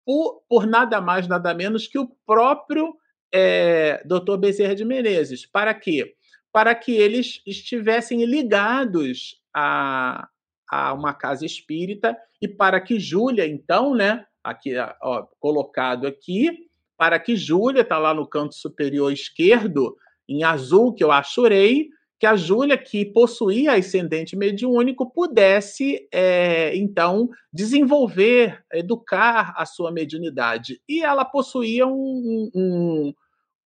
[0.05, 2.95] por, por nada mais, nada menos que o próprio
[3.37, 4.39] é, Dr.
[4.39, 5.45] Bezerra de Menezes.
[5.45, 6.15] Para quê?
[6.51, 10.27] Para que eles estivessem ligados a,
[10.71, 16.67] a uma casa espírita e para que Júlia, então, né, aqui ó, colocado aqui,
[16.97, 19.95] para que Júlia, está lá no canto superior esquerdo,
[20.27, 27.29] em azul, que eu achurei, que a Júlia, que possuía ascendente mediúnico, pudesse, é, então,
[27.53, 30.81] desenvolver, educar a sua mediunidade.
[30.89, 33.15] E ela possuía um, um,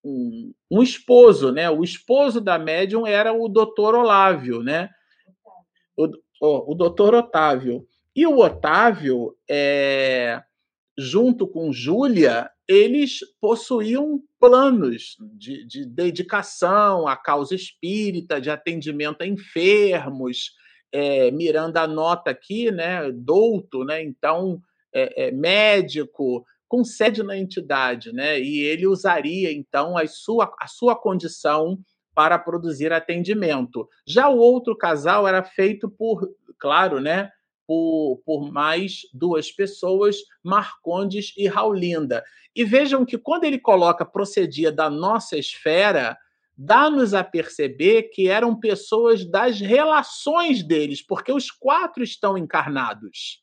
[0.04, 1.68] um, um esposo, né?
[1.70, 4.90] O esposo da médium era o doutor Olávio, né?
[5.96, 6.06] O,
[6.40, 7.86] o, o doutor Otávio.
[8.14, 10.42] E o Otávio, é,
[10.98, 19.26] junto com Júlia, eles possuíam planos de, de, dedicação à causa espírita, de atendimento a
[19.26, 20.52] enfermos.
[20.92, 24.60] É, Miranda anota aqui, né, douto, né, então
[24.92, 30.68] é, é, médico, com sede na entidade, né, e ele usaria então a sua, a
[30.68, 31.76] sua condição
[32.14, 33.88] para produzir atendimento.
[34.06, 37.28] Já o outro casal era feito por, claro, né,
[37.66, 42.22] por, por mais duas pessoas, Marcondes e Raulinda.
[42.54, 46.16] E vejam que quando ele coloca procedia da nossa esfera,
[46.56, 53.42] dá-nos a perceber que eram pessoas das relações deles, porque os quatro estão encarnados.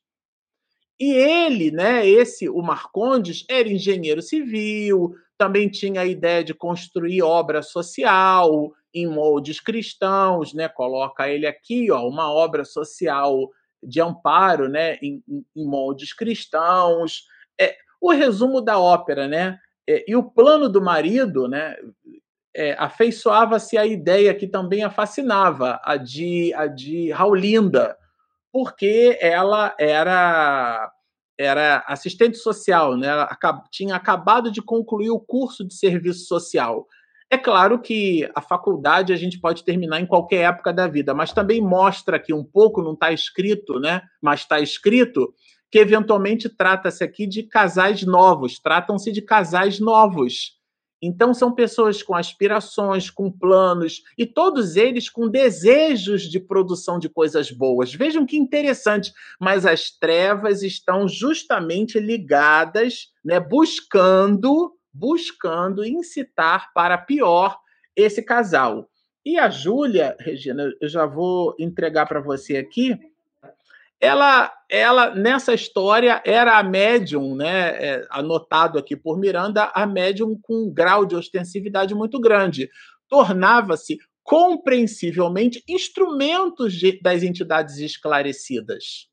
[1.00, 7.22] E ele, né, esse, o Marcondes, era engenheiro civil, também tinha a ideia de construir
[7.22, 10.68] obra social em moldes cristãos, né?
[10.68, 13.50] Coloca ele aqui, ó, uma obra social
[13.84, 15.24] de amparo né, em,
[15.56, 17.24] em moldes cristãos.
[17.62, 19.60] É, o resumo da ópera, né?
[19.88, 21.76] É, e o plano do marido, né?
[22.56, 27.96] É, afeiçoava-se a ideia que também a fascinava, a de, a de Raulinda,
[28.52, 30.92] porque ela era
[31.40, 33.08] era assistente social, né?
[33.08, 33.30] Ela
[33.72, 36.88] tinha acabado de concluir o curso de serviço social.
[37.30, 41.34] É claro que a faculdade a gente pode terminar em qualquer época da vida, mas
[41.34, 44.02] também mostra que um pouco não está escrito, né?
[44.22, 45.34] Mas está escrito
[45.70, 50.57] que eventualmente trata-se aqui de casais novos, tratam-se de casais novos.
[51.02, 57.08] Então são pessoas com aspirações, com planos e todos eles com desejos de produção de
[57.08, 57.94] coisas boas.
[57.94, 67.58] Vejam que interessante, mas as trevas estão justamente ligadas, né, buscando buscando incitar para pior
[67.96, 68.90] esse casal.
[69.26, 72.98] E a Júlia, Regina, eu já vou entregar para você aqui.
[74.00, 77.70] Ela, ela nessa história era a médium, né?
[77.70, 82.70] É, anotado aqui por Miranda, a médium com um grau de ostensividade muito grande.
[83.10, 89.08] Tornava-se compreensivelmente instrumentos de, das entidades esclarecidas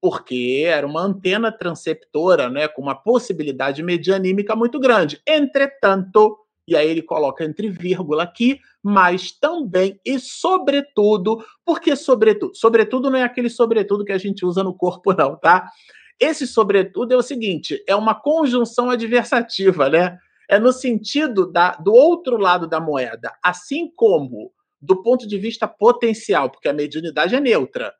[0.00, 5.20] porque era uma antena transceptora, né, com uma possibilidade medianímica muito grande.
[5.26, 13.10] Entretanto, e aí ele coloca entre vírgula aqui, mas também e sobretudo, porque sobretudo, sobretudo
[13.10, 15.70] não é aquele sobretudo que a gente usa no corpo não, tá?
[16.18, 20.18] Esse sobretudo é o seguinte, é uma conjunção adversativa, né?
[20.48, 25.66] É no sentido da, do outro lado da moeda, assim como do ponto de vista
[25.66, 27.92] potencial, porque a mediunidade é neutra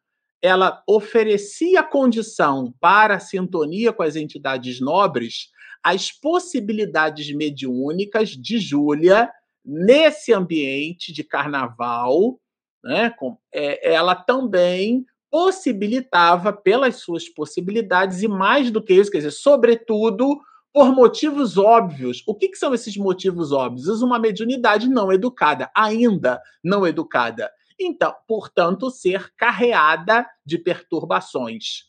[0.43, 5.49] ela oferecia condição para a sintonia com as entidades nobres,
[5.87, 9.31] as possibilidades mediúnicas de Júlia
[9.65, 12.41] nesse ambiente de carnaval,
[12.83, 19.19] né, com, é, ela também possibilitava, pelas suas possibilidades, e mais do que isso, quer
[19.19, 20.41] dizer, sobretudo
[20.73, 22.21] por motivos óbvios.
[22.27, 24.03] O que, que são esses motivos óbvios?
[24.03, 31.85] Uma mediunidade não educada, ainda não educada então, portanto, ser carreada de perturbações,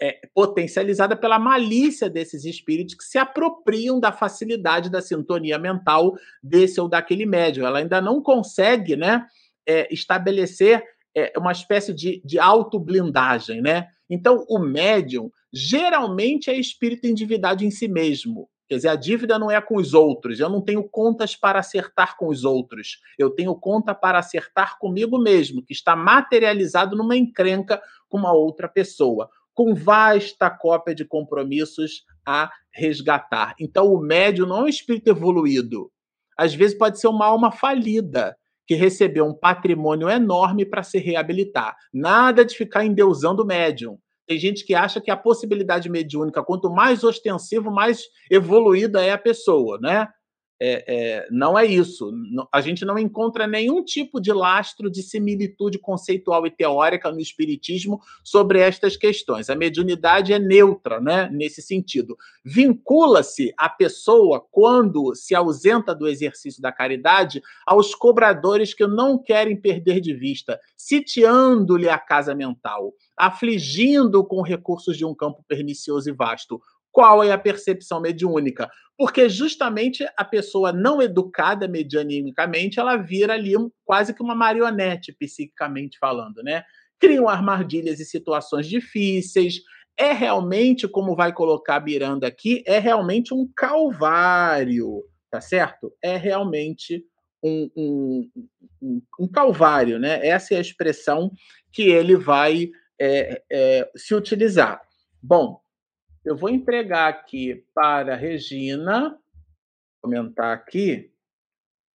[0.00, 6.80] é, potencializada pela malícia desses espíritos que se apropriam da facilidade da sintonia mental desse
[6.80, 7.66] ou daquele médium.
[7.66, 9.26] Ela ainda não consegue né,
[9.66, 10.82] é, estabelecer
[11.14, 13.60] é, uma espécie de, de autoblindagem.
[13.60, 13.88] Né?
[14.08, 18.48] Então, o médium geralmente é espírito endividado em si mesmo.
[18.72, 20.40] Quer dizer, a dívida não é com os outros.
[20.40, 23.00] Eu não tenho contas para acertar com os outros.
[23.18, 28.68] Eu tenho conta para acertar comigo mesmo, que está materializado numa encrenca com uma outra
[28.68, 33.54] pessoa, com vasta cópia de compromissos a resgatar.
[33.60, 35.90] Então, o médio não é um espírito evoluído.
[36.36, 38.36] Às vezes pode ser uma alma falida,
[38.66, 41.76] que recebeu um patrimônio enorme para se reabilitar.
[41.92, 43.98] Nada de ficar endeusando o médium.
[44.26, 49.18] Tem gente que acha que a possibilidade mediúnica, quanto mais ostensivo, mais evoluída é a
[49.18, 50.08] pessoa, né?
[50.64, 52.12] É, é, não é isso.
[52.52, 58.00] A gente não encontra nenhum tipo de lastro de similitude conceitual e teórica no Espiritismo
[58.22, 59.50] sobre estas questões.
[59.50, 62.16] A mediunidade é neutra, né, nesse sentido.
[62.44, 69.60] Vincula-se a pessoa, quando se ausenta do exercício da caridade, aos cobradores que não querem
[69.60, 76.12] perder de vista, sitiando-lhe a casa mental, afligindo com recursos de um campo pernicioso e
[76.12, 76.62] vasto
[76.92, 78.70] Qual é a percepção mediúnica?
[78.98, 85.98] Porque justamente a pessoa não educada medianicamente, ela vira ali quase que uma marionete, psiquicamente
[85.98, 86.62] falando, né?
[87.00, 89.60] Criam armadilhas e situações difíceis.
[89.96, 95.92] É realmente, como vai colocar Miranda aqui, é realmente um calvário, tá certo?
[96.02, 97.04] É realmente
[97.42, 98.30] um, um,
[98.80, 100.24] um, um calvário, né?
[100.26, 101.32] Essa é a expressão
[101.72, 102.70] que ele vai
[103.00, 104.80] é, é, se utilizar.
[105.20, 105.61] Bom,
[106.24, 109.18] eu vou entregar aqui para a Regina
[110.00, 111.12] comentar aqui,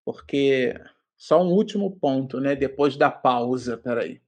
[0.06, 0.74] porque
[1.18, 2.56] só um último ponto, né?
[2.56, 4.22] Depois da pausa, peraí.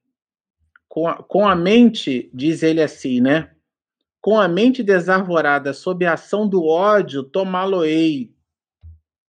[0.87, 3.51] Com a, com a mente, diz ele assim, né?
[4.21, 8.33] Com a mente desarvorada sob a ação do ódio, tomá-lo-ei.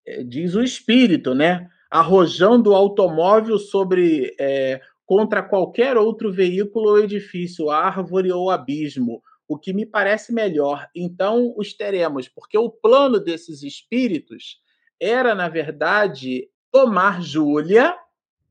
[0.06, 1.70] É, diz o espírito, né?
[1.90, 9.59] Arrojando o automóvel sobre é, contra qualquer outro veículo ou edifício, árvore ou abismo o
[9.59, 10.88] que me parece melhor.
[10.94, 14.61] Então, os teremos, porque o plano desses espíritos
[15.01, 17.96] era, na verdade, tomar Júlia.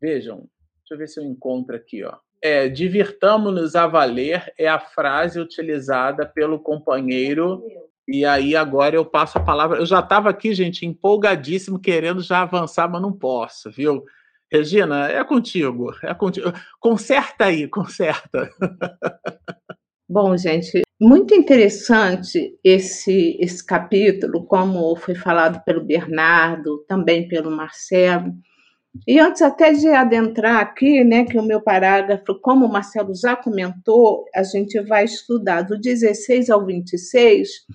[0.02, 0.40] Vejam,
[0.80, 2.18] deixa eu ver se eu encontro aqui, ó.
[2.42, 7.64] É, divirtamos-nos a valer é a frase utilizada pelo companheiro.
[8.06, 9.78] E aí agora eu passo a palavra.
[9.78, 14.04] Eu já estava aqui, gente, empolgadíssimo, querendo já avançar, mas não posso, viu?
[14.52, 16.52] Regina, é contigo, é contigo.
[16.78, 18.50] Conserta aí, conserta.
[20.12, 28.34] Bom, gente, muito interessante esse, esse capítulo, como foi falado pelo Bernardo, também pelo Marcelo.
[29.08, 33.36] E antes até de adentrar aqui, né, que o meu parágrafo, como o Marcelo já
[33.36, 37.68] comentou, a gente vai estudar do 16 ao 26,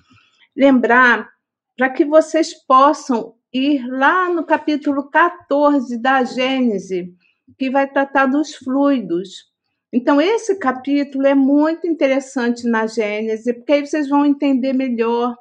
[0.53, 1.29] lembrar
[1.77, 7.15] para que vocês possam ir lá no capítulo 14 da Gênese,
[7.57, 9.54] que vai tratar dos fluidos.
[9.97, 15.33] Então, esse capítulo é muito interessante na Gênesis, porque aí vocês vão entender melhor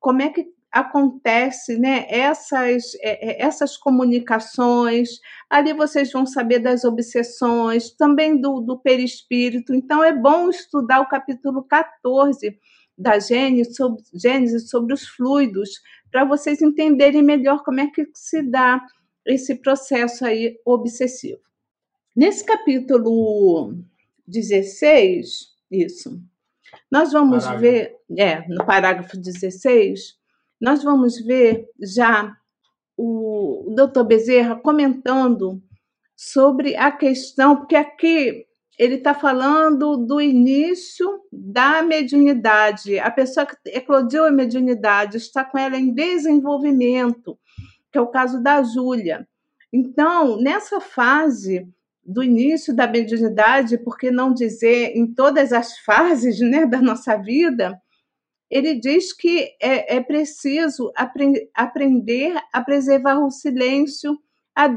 [0.00, 5.10] como é que acontece né, essas, é, é, essas comunicações.
[5.48, 9.72] Ali vocês vão saber das obsessões, também do, do perispírito.
[9.72, 12.58] Então, é bom estudar o capítulo 14
[12.98, 15.70] da Gênesis sobre, Gênesis sobre os fluidos,
[16.10, 18.84] para vocês entenderem melhor como é que se dá
[19.24, 21.38] esse processo aí obsessivo.
[22.16, 23.78] Nesse capítulo
[24.30, 25.26] 16,
[25.70, 26.20] isso.
[26.90, 27.60] Nós vamos parágrafo.
[27.60, 30.14] ver, é, no parágrafo 16,
[30.60, 32.36] nós vamos ver já
[32.96, 35.62] o, o doutor Bezerra comentando
[36.16, 38.46] sobre a questão, porque aqui
[38.78, 42.98] ele está falando do início da mediunidade.
[42.98, 47.38] A pessoa que eclodiu a mediunidade está com ela em desenvolvimento,
[47.90, 49.26] que é o caso da Júlia.
[49.72, 51.68] Então, nessa fase,
[52.10, 57.16] do início da mediunidade, por que não dizer em todas as fases né, da nossa
[57.16, 57.80] vida,
[58.50, 64.18] ele diz que é, é preciso apre aprender a preservar o silêncio,
[64.52, 64.68] a,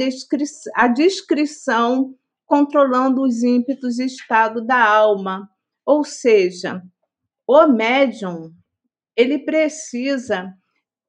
[0.76, 2.14] a discrição,
[2.46, 5.50] controlando os ímpetos e estado da alma.
[5.84, 6.84] Ou seja,
[7.48, 8.54] o médium
[9.18, 10.54] ele precisa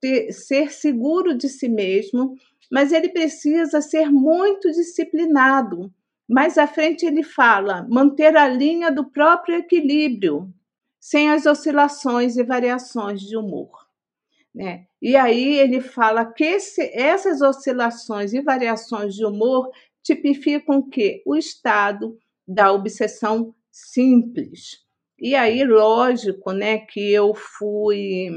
[0.00, 2.34] ter, ser seguro de si mesmo,
[2.72, 5.92] mas ele precisa ser muito disciplinado
[6.28, 10.52] mais à frente ele fala manter a linha do próprio equilíbrio,
[11.00, 13.86] sem as oscilações e variações de humor.
[14.54, 14.86] Né?
[15.02, 19.70] E aí ele fala que esse, essas oscilações e variações de humor
[20.02, 22.16] tipificam que o estado
[22.46, 24.84] da obsessão simples.
[25.18, 28.28] E aí, lógico, né, que eu fui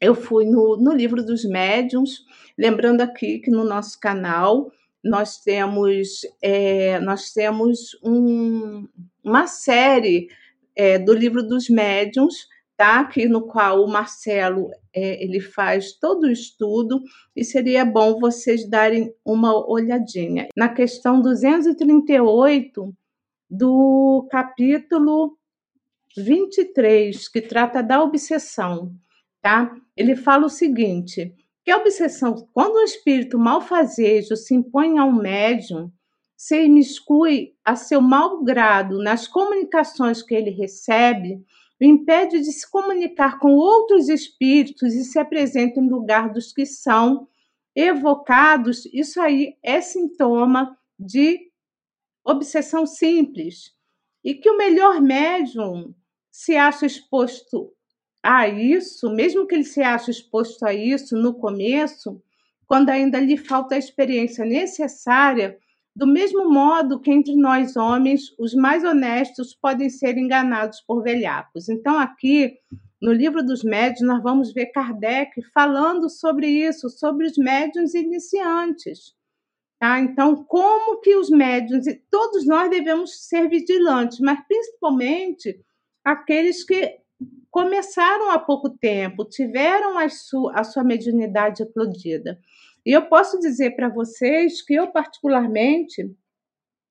[0.00, 2.24] eu fui no, no livro dos médiums,
[2.56, 4.70] lembrando aqui que no nosso canal
[5.02, 8.88] nós temos, é, nós temos um,
[9.22, 10.28] uma série
[10.74, 13.00] é, do livro dos médiuns, tá?
[13.00, 17.02] Aqui no qual o Marcelo é, ele faz todo o estudo
[17.34, 22.94] e seria bom vocês darem uma olhadinha na questão 238
[23.48, 25.38] do capítulo
[26.16, 28.92] 23, que trata da obsessão,
[29.42, 29.74] tá?
[29.96, 31.34] Ele fala o seguinte:
[31.66, 35.90] que a obsessão, quando o espírito malfazejo se impõe ao médium,
[36.36, 41.44] se imiscui a seu mau grado nas comunicações que ele recebe,
[41.80, 46.64] o impede de se comunicar com outros espíritos e se apresenta em lugar dos que
[46.64, 47.26] são
[47.74, 51.50] evocados, isso aí é sintoma de
[52.24, 53.72] obsessão simples.
[54.22, 55.92] E que o melhor médium
[56.30, 57.75] se acha exposto
[58.26, 62.20] a isso, mesmo que ele se ache exposto a isso no começo,
[62.66, 65.56] quando ainda lhe falta a experiência necessária,
[65.94, 71.68] do mesmo modo que entre nós homens, os mais honestos podem ser enganados por velhacos.
[71.68, 72.58] Então, aqui
[73.00, 79.14] no livro dos médios, nós vamos ver Kardec falando sobre isso, sobre os médiuns iniciantes.
[79.78, 80.00] Tá?
[80.00, 85.60] Então, como que os médiuns, todos nós devemos ser vigilantes, mas principalmente
[86.04, 87.05] aqueles que
[87.50, 92.38] começaram há pouco tempo, tiveram a sua, a sua mediunidade eclodida.
[92.84, 96.08] E eu posso dizer para vocês que eu, particularmente,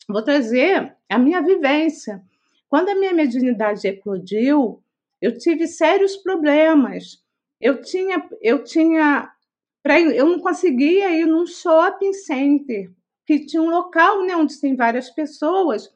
[0.09, 2.21] vou trazer a minha vivência.
[2.67, 4.83] Quando a minha mediunidade eclodiu,
[5.21, 7.23] eu tive sérios problemas.
[7.61, 9.31] Eu tinha, eu tinha,
[9.81, 12.91] pra, eu não conseguia ir num shopping center
[13.25, 15.91] que tinha um local, né, onde tem várias pessoas,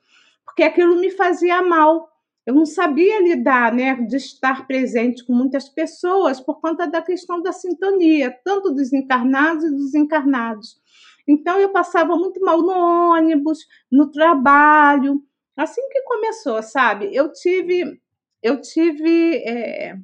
[0.45, 2.09] porque aquilo me fazia mal.
[2.50, 7.39] Eu não sabia lidar, né, de estar presente com muitas pessoas por conta da questão
[7.43, 10.82] da sintonia, tanto dos encarnados e dos encarnados.
[11.28, 13.60] Então eu passava muito mal no ônibus,
[13.91, 15.24] no trabalho.
[15.56, 17.14] Assim que começou, sabe?
[17.14, 18.02] Eu tive
[18.41, 19.95] eu tive é,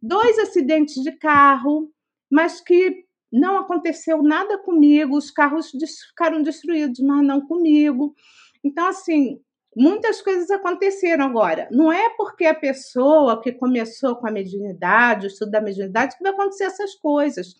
[0.00, 1.90] dois acidentes de carro,
[2.30, 5.72] mas que não aconteceu nada comigo, os carros
[6.06, 8.14] ficaram destruídos, mas não comigo.
[8.62, 9.40] Então, assim,
[9.78, 11.68] muitas coisas aconteceram agora.
[11.70, 16.22] Não é porque a pessoa que começou com a mediunidade, o estudo da mediunidade, que
[16.22, 17.54] vai acontecer essas coisas.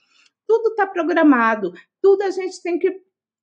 [0.46, 2.90] Tudo está programado, tudo a gente tem que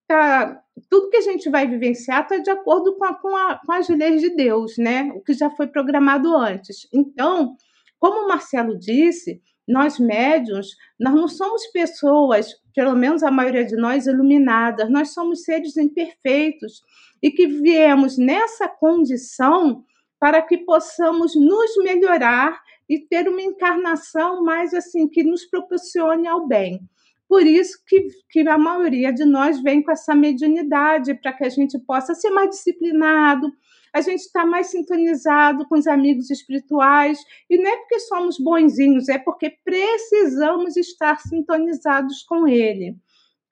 [0.07, 3.71] tá, tudo que a gente vai vivenciar está de acordo com, a, com, a, com
[3.71, 5.11] as leis de Deus, né?
[5.15, 6.87] O que já foi programado antes.
[6.93, 7.55] Então,
[7.97, 10.67] como o Marcelo disse, nós médiums,
[10.99, 16.81] nós não somos pessoas, pelo menos a maioria de nós, iluminadas, nós somos seres imperfeitos
[17.23, 19.83] e que viemos nessa condição
[20.19, 26.47] para que possamos nos melhorar e ter uma encarnação mais assim que nos proporcione ao
[26.47, 26.81] bem.
[27.27, 31.49] Por isso que, que a maioria de nós vem com essa mediunidade, para que a
[31.49, 33.51] gente possa ser mais disciplinado,
[33.95, 37.17] a gente está mais sintonizado com os amigos espirituais,
[37.49, 42.97] e não é porque somos bonzinhos, é porque precisamos estar sintonizados com ele,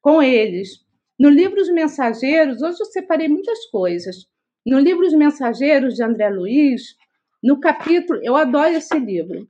[0.01, 0.83] com eles.
[1.17, 4.27] No livro Os Mensageiros, hoje eu separei muitas coisas.
[4.65, 6.97] No livro Os Mensageiros, de André Luiz,
[7.41, 9.47] no capítulo, eu adoro esse livro.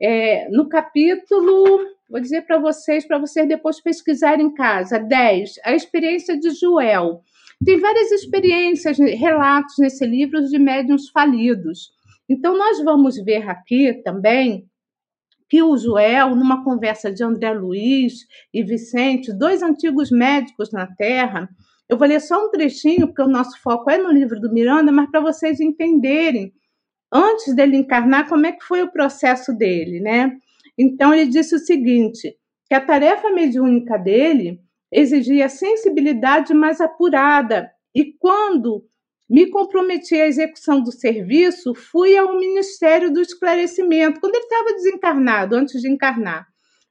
[0.00, 4.98] É, no capítulo Vou dizer para vocês, para vocês depois pesquisarem em casa.
[4.98, 5.54] 10.
[5.64, 7.22] A experiência de Joel.
[7.64, 11.92] Tem várias experiências, relatos nesse livro de médiums falidos.
[12.28, 14.66] Então, nós vamos ver aqui também
[15.48, 21.48] que o Joel, numa conversa de André Luiz e Vicente, dois antigos médicos na Terra,
[21.88, 24.90] eu vou ler só um trechinho, porque o nosso foco é no livro do Miranda,
[24.90, 26.52] mas para vocês entenderem,
[27.12, 30.32] antes dele encarnar, como é que foi o processo dele, né?
[30.76, 32.34] Então, ele disse o seguinte:
[32.66, 34.58] que a tarefa mediúnica dele
[34.92, 38.84] exigia sensibilidade mais apurada, e quando
[39.28, 45.56] me comprometi à execução do serviço, fui ao Ministério do Esclarecimento, quando ele estava desencarnado,
[45.56, 46.46] antes de encarnar,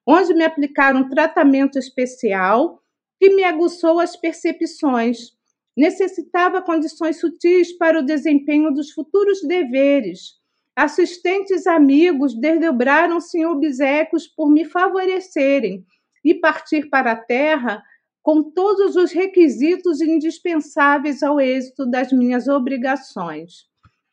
[0.06, 2.82] onde me aplicaram um tratamento especial
[3.20, 5.34] que me aguçou as percepções.
[5.78, 10.42] Necessitava condições sutis para o desempenho dos futuros deveres
[10.76, 15.86] Assistentes amigos desdobraram-se em obsequios por me favorecerem
[16.24, 17.84] e partir para a terra
[18.22, 23.70] com todos os requisitos indispensáveis ao êxito das minhas obrigações.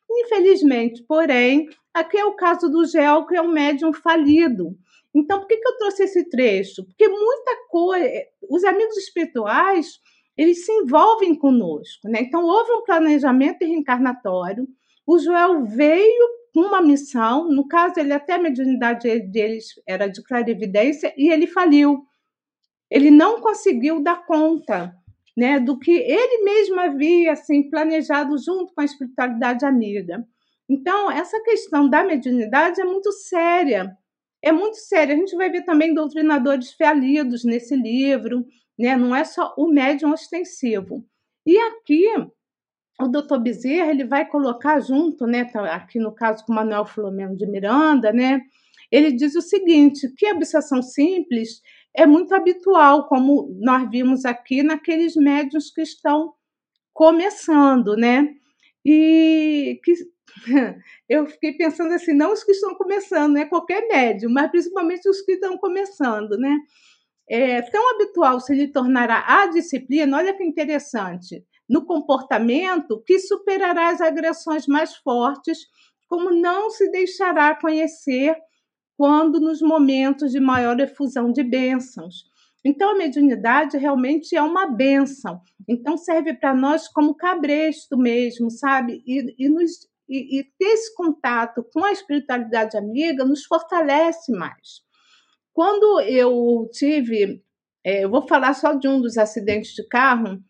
[0.09, 4.75] Infelizmente, porém, aqui é o caso do Gel, que é um médium falido.
[5.13, 6.83] Então, por que, que eu trouxe esse trecho?
[6.85, 8.09] Porque muita coisa,
[8.49, 9.99] os amigos espirituais,
[10.37, 12.21] eles se envolvem conosco, né?
[12.21, 14.67] Então, houve um planejamento reencarnatório.
[15.05, 21.13] O Joel veio uma missão, no caso, ele até a mediunidade deles era de clarividência,
[21.17, 22.05] e ele faliu.
[22.89, 24.95] Ele não conseguiu dar conta
[25.37, 30.25] né, do que ele mesmo havia assim, planejado junto com a espiritualidade amiga.
[30.67, 33.97] Então, essa questão da mediunidade é muito séria.
[34.41, 35.15] É muito séria.
[35.15, 38.45] A gente vai ver também doutrinadores falidos nesse livro,
[38.77, 38.95] né?
[38.95, 41.05] não é só o médium ostensivo.
[41.45, 42.05] E aqui
[43.01, 47.35] o doutor Bezerra ele vai colocar junto, né, tá aqui no caso com Manuel Filomeno
[47.35, 48.41] de Miranda, né,
[48.91, 51.61] ele diz o seguinte, que a obsessão simples
[51.95, 56.33] é muito habitual, como nós vimos aqui naqueles médios que estão
[56.93, 58.29] começando, né,
[58.85, 59.93] e que
[61.09, 65.21] eu fiquei pensando assim, não os que estão começando, né, qualquer médium, mas principalmente os
[65.21, 66.57] que estão começando, né,
[67.29, 73.89] é tão habitual se lhe tornará a disciplina, olha que interessante, no comportamento que superará
[73.89, 75.59] as agressões mais fortes,
[76.07, 78.35] como não se deixará conhecer
[78.99, 82.25] quando nos momentos de maior efusão de bênçãos.
[82.65, 85.39] Então, a mediunidade realmente é uma bênção.
[85.69, 89.01] Então, serve para nós como cabresto mesmo, sabe?
[89.07, 94.81] E, e, nos, e, e ter esse contato com a espiritualidade amiga nos fortalece mais.
[95.53, 97.41] Quando eu tive,
[97.85, 100.43] é, eu vou falar só de um dos acidentes de carro,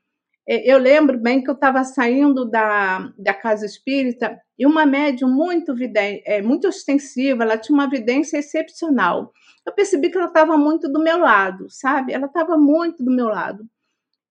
[0.47, 5.30] é, eu lembro bem que eu estava saindo da, da casa espírita e uma médium
[5.30, 9.32] muito, é, muito ostensiva, ela tinha uma evidência excepcional.
[9.66, 12.12] Eu percebi que ela estava muito do meu lado, sabe?
[12.12, 13.66] Ela estava muito do meu lado.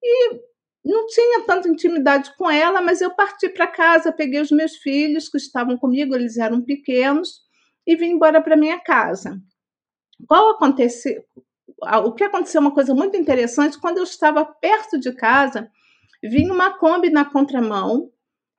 [0.03, 0.39] E
[0.85, 5.27] não tinha tanta intimidade com ela, mas eu parti para casa, peguei os meus filhos
[5.27, 7.41] que estavam comigo, eles eram pequenos,
[7.87, 9.41] e vim embora para minha casa.
[10.27, 11.23] Qual aconteceu?
[12.05, 15.71] O que aconteceu uma coisa muito interessante, quando eu estava perto de casa,
[16.21, 18.11] vinha uma Kombi na contramão,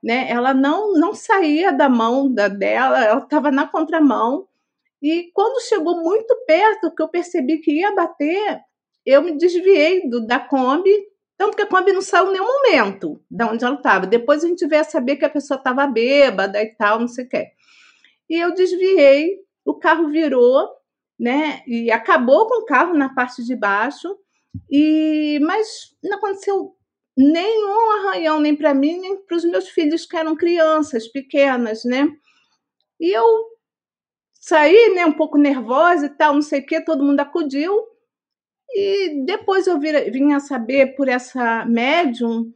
[0.03, 0.31] né?
[0.31, 4.47] Ela não não saía da mão da dela, ela estava na contramão.
[5.03, 8.61] E quando chegou muito perto, que eu percebi que ia bater,
[9.05, 10.93] eu me desviei do, da Kombi,
[11.39, 14.07] tanto que a Kombi não saiu em nenhum momento de onde ela estava.
[14.07, 17.25] Depois a gente veio a saber que a pessoa estava bêbada e tal, não sei
[17.25, 17.49] o quê.
[18.29, 20.69] E eu desviei, o carro virou,
[21.19, 21.63] né?
[21.67, 24.17] E acabou com o carro na parte de baixo.
[24.71, 26.75] E mas não aconteceu
[27.17, 32.09] nenhum arranhão nem para mim nem para os meus filhos que eram crianças pequenas, né?
[33.01, 33.25] E eu
[34.35, 37.77] saí, né, um pouco nervosa e tal, não sei o quê, todo mundo acudiu.
[38.73, 42.53] E depois eu vim a saber por essa médium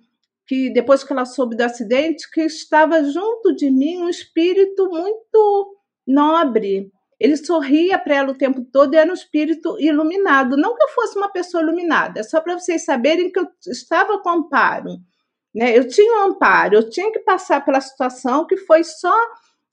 [0.46, 5.76] que depois que ela soube do acidente que estava junto de mim um espírito muito
[6.06, 10.56] nobre, ele sorria para ela o tempo todo e era um espírito iluminado.
[10.56, 14.18] Não que eu fosse uma pessoa iluminada, é só para vocês saberem que eu estava
[14.18, 14.98] com amparo.
[15.54, 15.76] Né?
[15.76, 19.14] Eu tinha um amparo, eu tinha que passar pela situação que foi só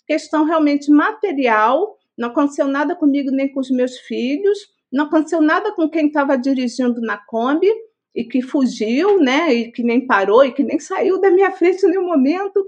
[0.08, 4.60] questão realmente material, não aconteceu nada comigo nem com os meus filhos,
[4.92, 7.72] não aconteceu nada com quem estava dirigindo na Kombi
[8.14, 9.54] e que fugiu, né?
[9.54, 12.66] E que nem parou e que nem saiu da minha frente em nenhum momento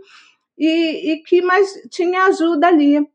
[0.57, 3.05] e, e que mais tinha ajuda ali.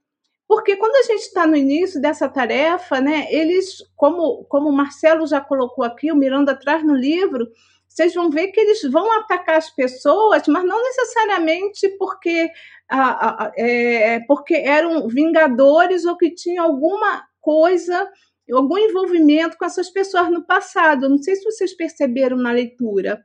[0.48, 5.26] Porque quando a gente está no início dessa tarefa, né, eles, como, como o Marcelo
[5.26, 7.46] já colocou aqui, o Miranda traz no livro,
[7.86, 12.50] vocês vão ver que eles vão atacar as pessoas, mas não necessariamente porque,
[12.88, 18.10] a, a, é, porque eram vingadores ou que tinham alguma coisa,
[18.50, 21.10] algum envolvimento com essas pessoas no passado.
[21.10, 23.22] Não sei se vocês perceberam na leitura.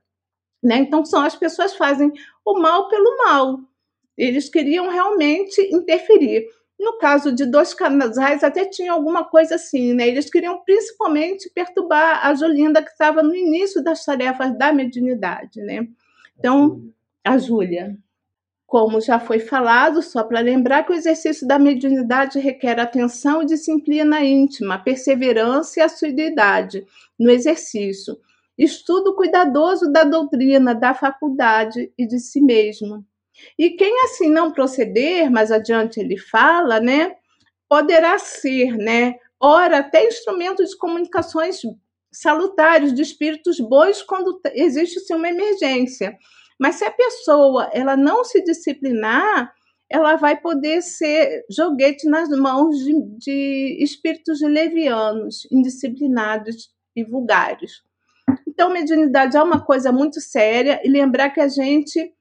[0.61, 0.77] Né?
[0.77, 2.11] Então, são as pessoas fazem
[2.43, 3.59] o mal pelo mal.
[4.17, 6.47] Eles queriam realmente interferir.
[6.79, 10.07] No caso de dois casais, até tinha alguma coisa assim, né?
[10.07, 15.87] Eles queriam principalmente perturbar a Jolinda, que estava no início das tarefas da mediunidade, né?
[16.37, 16.81] Então,
[17.23, 17.97] a Júlia.
[18.65, 23.45] Como já foi falado, só para lembrar que o exercício da mediunidade requer atenção e
[23.45, 26.83] disciplina íntima, perseverança e assiduidade
[27.19, 28.17] no exercício,
[28.57, 33.05] estudo cuidadoso da doutrina, da faculdade e de si mesmo.
[33.57, 37.15] E quem assim não proceder, mais adiante ele fala, né,
[37.69, 41.61] poderá ser, né, ora até instrumento de comunicações
[42.11, 46.17] salutares de espíritos bons quando existe sim, uma emergência.
[46.59, 49.51] Mas se a pessoa ela não se disciplinar,
[49.89, 57.81] ela vai poder ser joguete nas mãos de, de espíritos levianos, indisciplinados e vulgares.
[58.47, 62.13] Então, mediunidade é uma coisa muito séria e lembrar que a gente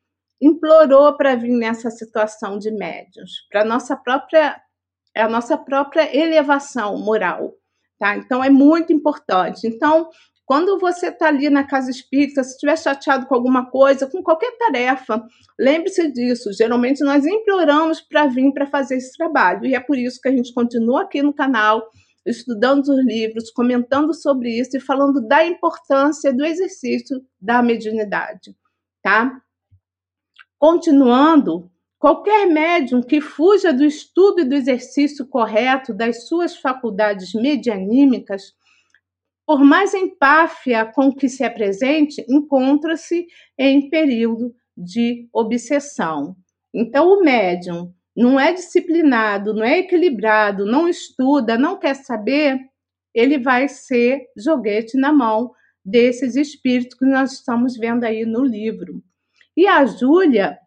[0.43, 4.61] implorou para vir nessa situação de médios, para nossa própria
[5.16, 7.53] a nossa própria elevação moral,
[7.99, 8.16] tá?
[8.16, 9.66] Então é muito importante.
[9.66, 10.09] Então,
[10.47, 14.57] quando você está ali na casa espírita, se estiver chateado com alguma coisa, com qualquer
[14.57, 15.22] tarefa,
[15.59, 16.53] lembre-se disso.
[16.53, 19.66] Geralmente nós imploramos para vir para fazer esse trabalho.
[19.66, 21.86] E é por isso que a gente continua aqui no canal,
[22.26, 28.57] estudando os livros, comentando sobre isso e falando da importância do exercício da mediunidade,
[29.03, 29.43] tá?
[30.64, 38.54] Continuando, qualquer médium que fuja do estudo e do exercício correto das suas faculdades medianímicas,
[39.44, 43.26] por mais empáfia com que se apresente, encontra-se
[43.58, 46.36] em período de obsessão.
[46.72, 52.60] Então, o médium não é disciplinado, não é equilibrado, não estuda, não quer saber,
[53.12, 55.50] ele vai ser joguete na mão
[55.84, 59.02] desses espíritos que nós estamos vendo aí no livro.
[59.57, 60.59] E a Júlia,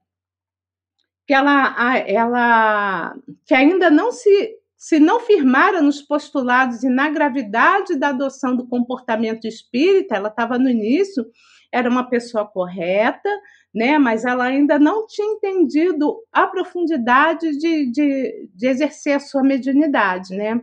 [1.27, 3.15] que ela, ela
[3.45, 4.55] que ainda não se
[4.86, 10.59] se não firmara nos postulados e na gravidade da adoção do comportamento espírita, ela estava
[10.59, 11.25] no início,
[11.71, 13.27] era uma pessoa correta,
[13.73, 13.97] né?
[13.97, 20.36] mas ela ainda não tinha entendido a profundidade de, de, de exercer a sua mediunidade.
[20.36, 20.61] Né?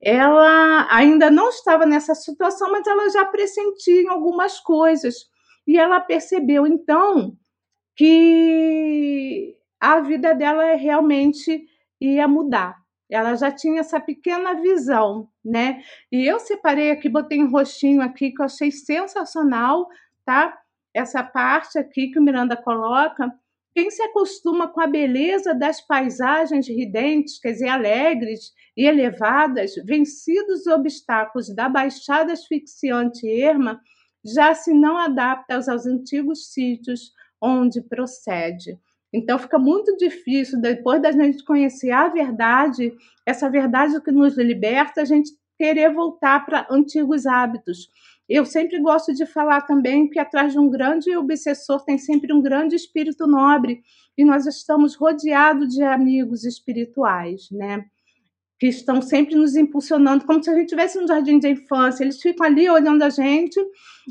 [0.00, 5.14] Ela ainda não estava nessa situação, mas ela já pressentia algumas coisas.
[5.64, 7.36] E ela percebeu, então,
[7.96, 11.66] que a vida dela realmente
[12.00, 12.82] ia mudar.
[13.10, 15.82] Ela já tinha essa pequena visão, né?
[16.10, 19.86] E eu separei aqui, botei um roxinho aqui que eu achei sensacional,
[20.24, 20.58] tá?
[20.94, 23.30] Essa parte aqui que o Miranda coloca.
[23.74, 30.60] Quem se acostuma com a beleza das paisagens ridentes, quer dizer, alegres e elevadas, vencidos
[30.60, 33.80] os obstáculos da baixada asfixiante erma,
[34.24, 37.12] já se não adapta aos antigos sítios
[37.42, 38.78] onde procede.
[39.12, 42.92] Então fica muito difícil, depois da gente conhecer a verdade,
[43.26, 47.90] essa verdade que nos liberta, a gente querer voltar para antigos hábitos.
[48.28, 52.40] Eu sempre gosto de falar também que atrás de um grande obsessor tem sempre um
[52.40, 53.82] grande espírito nobre,
[54.16, 57.84] e nós estamos rodeados de amigos espirituais, né?
[58.62, 62.04] Que estão sempre nos impulsionando, como se a gente estivesse no jardim de infância.
[62.04, 63.58] Eles ficam ali olhando a gente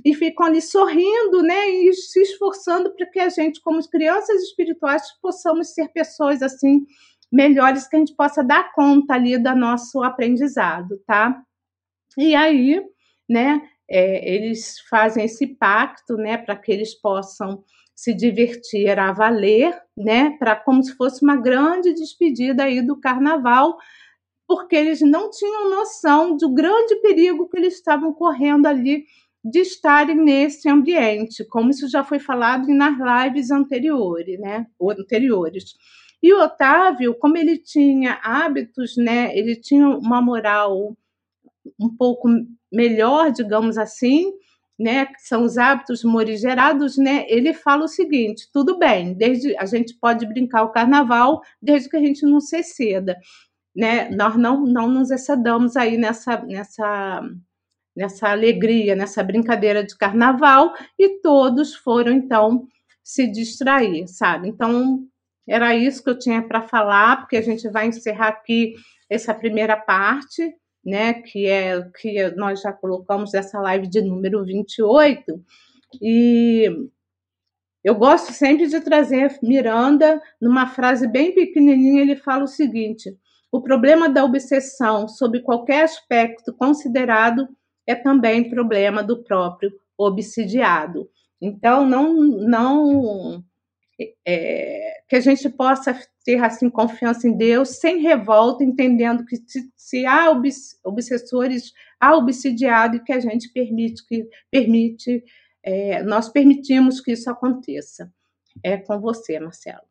[0.04, 1.70] e ficam ali sorrindo, né?
[1.70, 6.86] E se esforçando para que a gente, como crianças espirituais, possamos ser pessoas assim
[7.32, 11.42] melhores, que a gente possa dar conta ali do nosso aprendizado, tá?
[12.18, 12.84] E aí,
[13.30, 13.62] né?
[13.90, 16.38] É, eles fazem esse pacto, né?
[16.38, 17.64] Para que eles possam
[17.96, 20.32] se divertir a valer, né?
[20.32, 23.78] Para como se fosse uma grande despedida aí do carnaval
[24.52, 29.06] porque eles não tinham noção do grande perigo que eles estavam correndo ali
[29.42, 34.68] de estarem nesse ambiente, como isso já foi falado nas lives anteriores, né?
[34.82, 35.74] Anteriores.
[36.22, 39.32] E o Otávio, como ele tinha hábitos, né?
[39.38, 40.98] Ele tinha uma moral
[41.80, 42.28] um pouco
[42.70, 44.34] melhor, digamos assim,
[44.78, 45.06] né?
[45.06, 47.26] Que são os hábitos morigerados, né?
[47.30, 51.96] Ele fala o seguinte: tudo bem, desde a gente pode brincar o carnaval, desde que
[51.96, 53.16] a gente não se ceda
[53.76, 57.22] né, nós não, não nos excedamos aí nessa, nessa,
[57.96, 62.68] nessa alegria, nessa brincadeira de carnaval, e todos foram, então,
[63.04, 64.50] se distrair, sabe?
[64.50, 65.06] Então,
[65.48, 68.74] era isso que eu tinha para falar, porque a gente vai encerrar aqui
[69.10, 70.54] essa primeira parte,
[70.84, 75.24] né, que é que nós já colocamos essa live de número 28,
[76.02, 76.70] e
[77.84, 83.18] eu gosto sempre de trazer Miranda numa frase bem pequenininha, ele fala o seguinte:
[83.52, 87.48] o problema da obsessão, sob qualquer aspecto considerado,
[87.86, 91.10] é também problema do próprio obsidiado.
[91.42, 93.44] Então, não, não
[94.26, 99.72] é, que a gente possa ter assim confiança em Deus sem revolta, entendendo que se,
[99.76, 100.32] se há
[100.84, 105.24] obsessores, há obsidiado e que a gente permite que permite,
[105.64, 108.12] é, nós permitimos que isso aconteça.
[108.64, 109.82] É com você, Marcelo.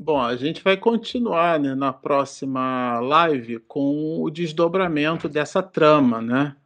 [0.00, 6.56] Bom, a gente vai continuar né, na próxima live com o desdobramento dessa trama, né?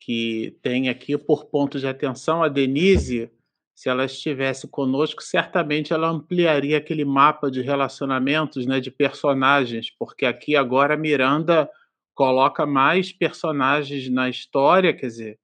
[0.00, 3.28] Que tem aqui por ponto de atenção a Denise.
[3.74, 10.24] Se ela estivesse conosco, certamente ela ampliaria aquele mapa de relacionamentos, né, de personagens, porque
[10.24, 11.68] aqui agora a Miranda
[12.14, 15.38] coloca mais personagens na história, quer dizer,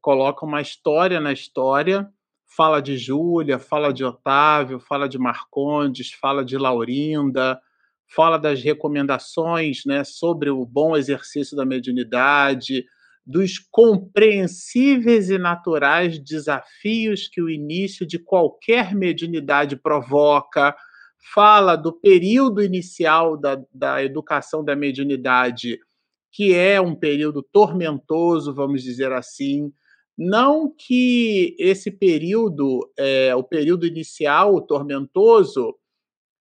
[0.00, 2.12] coloca uma história na história
[2.48, 7.60] fala de Júlia, fala de Otávio, fala de Marcondes, fala de Laurinda,
[8.06, 12.86] fala das recomendações né, sobre o bom exercício da mediunidade,
[13.24, 20.74] dos compreensíveis e naturais desafios que o início de qualquer mediunidade provoca,
[21.34, 25.78] fala do período inicial da, da educação da mediunidade,
[26.32, 29.70] que é um período tormentoso, vamos dizer assim,
[30.18, 35.76] não que esse período, é, o período inicial, tormentoso,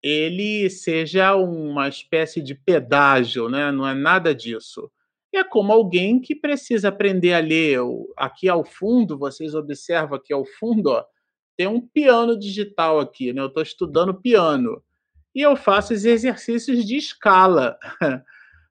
[0.02, 3.72] ele seja uma espécie de pedágio, né?
[3.72, 4.92] não é nada disso.
[5.32, 7.80] É como alguém que precisa aprender a ler.
[8.16, 11.06] Aqui ao fundo, vocês observam aqui ao fundo, ó,
[11.56, 13.42] tem um piano digital aqui, né?
[13.42, 14.82] Eu estou estudando piano.
[15.36, 17.78] E eu faço os exercícios de escala,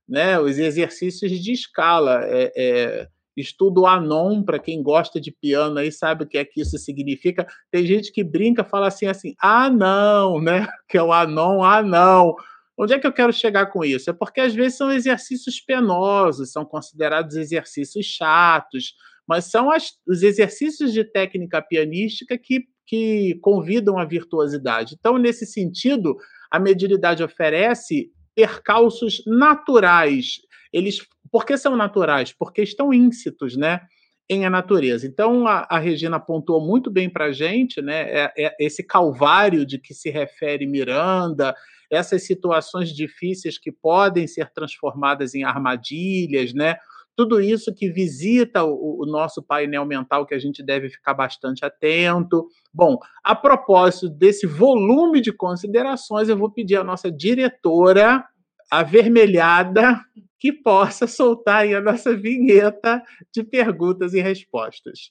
[0.09, 0.41] né?
[0.41, 2.25] Os exercícios de escala.
[2.25, 6.61] É, é, Estudo Anon, para quem gosta de piano aí sabe o que é que
[6.61, 7.47] isso significa.
[7.71, 10.67] Tem gente que brinca, fala assim, assim, ah, não, né?
[10.89, 12.35] Que é o Anon, ah, não.
[12.79, 14.11] Onde é que eu quero chegar com isso?
[14.11, 18.95] É porque às vezes são exercícios penosos, são considerados exercícios chatos,
[19.27, 24.95] mas são as, os exercícios de técnica pianística que, que convidam a virtuosidade.
[24.99, 26.17] Então, nesse sentido,
[26.51, 30.41] a mediunidade oferece percalços naturais.
[30.73, 32.33] Eles por que são naturais?
[32.33, 33.81] Porque estão íncitos, né?
[34.29, 35.07] Em a natureza.
[35.07, 38.11] Então, a, a Regina apontou muito bem para a gente, né?
[38.11, 41.55] É, é esse calvário de que se refere Miranda,
[41.91, 46.77] essas situações difíceis que podem ser transformadas em armadilhas, né?
[47.17, 51.65] tudo isso que visita o, o, nosso painel mental que a gente deve ficar bastante
[51.65, 52.47] atento.
[52.73, 58.23] Bom, a propósito desse volume de considerações, eu vou pedir à nossa diretora
[58.71, 60.01] avermelhada
[60.39, 63.03] que possa soltar aí a nossa vinheta
[63.33, 65.11] de perguntas e respostas.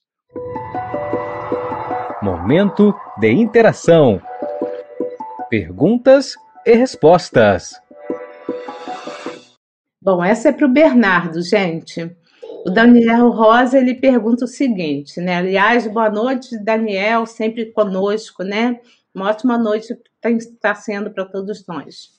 [2.22, 4.22] Momento de interação.
[5.50, 6.36] Perguntas
[6.66, 7.74] e respostas.
[10.02, 12.16] Bom, essa é para o Bernardo, gente.
[12.66, 15.38] O Daniel Rosa ele pergunta o seguinte, né?
[15.38, 18.80] Aliás, boa noite, Daniel, sempre conosco, né?
[19.14, 22.15] Uma ótima noite está sendo para todos nós.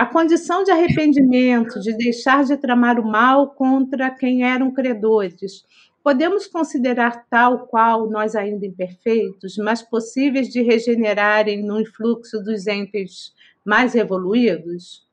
[0.00, 5.62] A condição de arrependimento, de deixar de tramar o mal contra quem eram credores,
[6.02, 13.34] podemos considerar tal qual nós ainda imperfeitos, mas possíveis de regenerarem no influxo dos entes
[13.62, 15.06] mais evoluídos?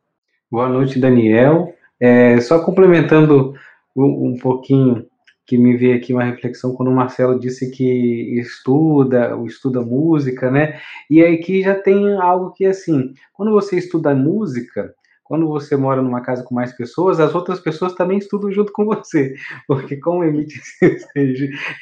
[0.50, 1.76] Boa noite, Daniel.
[2.00, 3.56] É, só complementando
[3.94, 5.06] um, um, pouquinho,
[5.48, 10.80] que me veio aqui uma reflexão quando o Marcelo disse que estuda, estuda música, né?
[11.10, 14.94] E aí que já tem algo que, assim, quando você estuda música,
[15.28, 18.86] quando você mora numa casa com mais pessoas, as outras pessoas também estudam junto com
[18.86, 19.36] você.
[19.68, 20.60] Porque, como emite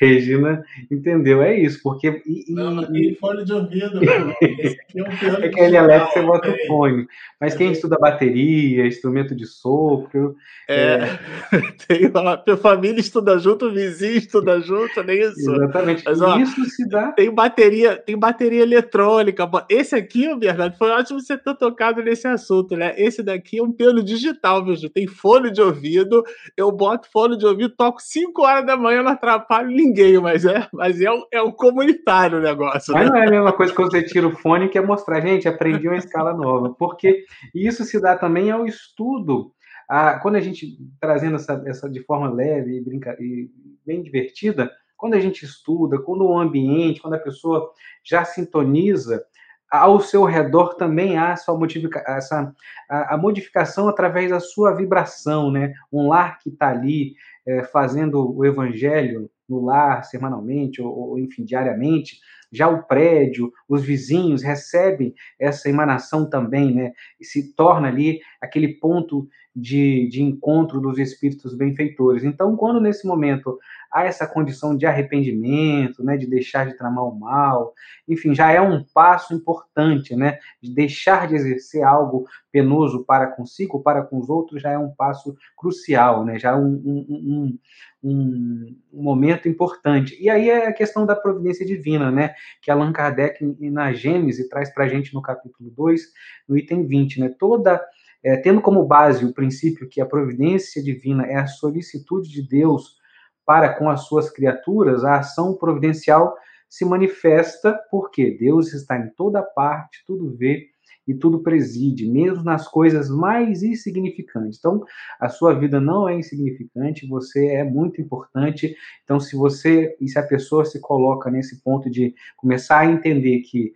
[0.02, 1.80] Regina entendeu, é isso.
[1.84, 4.00] Porque, e, não, não tem fone de ouvido.
[4.42, 5.44] Esse aqui é um.
[5.44, 7.08] É que ele alerta você bota o fone.
[7.40, 10.36] Mas quem estuda bateria, instrumento de sopro.
[10.68, 11.10] É,
[11.52, 11.62] é...
[11.88, 15.52] tem uma, a família estuda junto, o vizinho estuda junto, nem isso.
[15.52, 16.04] Exatamente.
[16.04, 17.12] Mas, ó, isso se dá.
[17.12, 19.48] Tem bateria, tem bateria eletrônica.
[19.70, 22.96] Esse aqui, Bernardo, foi ótimo você ter tocado nesse assunto, né?
[22.98, 24.76] Esse daqui aqui é um piano digital, viu?
[24.90, 26.24] Tem fone de ouvido,
[26.56, 30.68] eu boto fone de ouvido, toco 5 horas da manhã, não atrapalho ninguém, mas é,
[30.74, 32.94] mas é, um, é um comunitário o negócio.
[32.94, 33.12] Mas né?
[33.12, 35.88] não é a mesma coisa que você tira o fone que é mostrar, gente, aprendi
[35.88, 37.24] uma escala nova, porque
[37.54, 39.52] isso se dá também ao estudo.
[39.88, 43.50] Ah, quando a gente, trazendo essa, essa de forma leve e, brinca, e
[43.86, 47.72] bem divertida, quando a gente estuda, quando o ambiente, quando a pessoa
[48.04, 49.24] já sintoniza,
[49.70, 52.54] ao seu redor também há sua modifica essa,
[52.90, 55.74] a, a, modificação através da sua vibração, né?
[55.92, 57.16] Um lar que está ali
[57.48, 62.20] é, fazendo o evangelho no lar semanalmente ou, ou, enfim diariamente,
[62.52, 66.92] já o prédio, os vizinhos recebem essa emanação também, né?
[67.20, 72.26] E se torna ali aquele ponto de, de encontro dos espíritos benfeitores.
[72.26, 73.58] Então, quando nesse momento
[73.90, 77.74] há essa condição de arrependimento, né, de deixar de tramar o mal,
[78.06, 83.82] enfim, já é um passo importante, né, de deixar de exercer algo penoso para consigo,
[83.82, 87.60] para com os outros, já é um passo crucial, né, já é um, um,
[88.04, 90.22] um, um momento importante.
[90.22, 94.74] E aí é a questão da providência divina, né, que Allan Kardec, na Gênese, traz
[94.74, 96.02] para a gente no capítulo 2,
[96.48, 97.82] no item 20, né, toda
[98.26, 102.98] é, tendo como base o princípio que a providência divina é a solicitude de Deus
[103.46, 106.36] para com as suas criaturas, a ação providencial
[106.68, 110.70] se manifesta porque Deus está em toda parte, tudo vê
[111.08, 114.58] e tudo preside, mesmo nas coisas mais insignificantes.
[114.58, 114.84] Então,
[115.20, 118.76] a sua vida não é insignificante, você é muito importante.
[119.04, 123.42] Então, se você e se a pessoa se coloca nesse ponto de começar a entender
[123.42, 123.74] que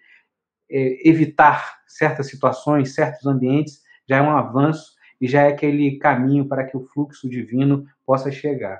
[0.71, 6.47] é, evitar certas situações, certos ambientes, já é um avanço e já é aquele caminho
[6.47, 8.79] para que o fluxo divino possa chegar.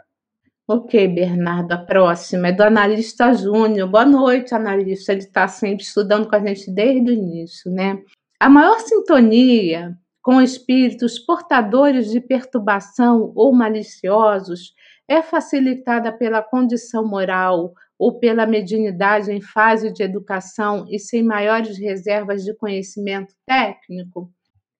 [0.67, 3.89] Ok, Bernardo, a próxima é do analista Júnior.
[3.89, 5.11] Boa noite, analista.
[5.11, 7.99] Ele está sempre estudando com a gente desde o início, né?
[8.41, 14.73] A maior sintonia com espíritos portadores de perturbação ou maliciosos
[15.09, 21.77] é facilitada pela condição moral ou pela mediunidade em fase de educação e sem maiores
[21.77, 24.31] reservas de conhecimento técnico?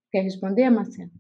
[0.10, 1.12] Quer responder, Marcelo?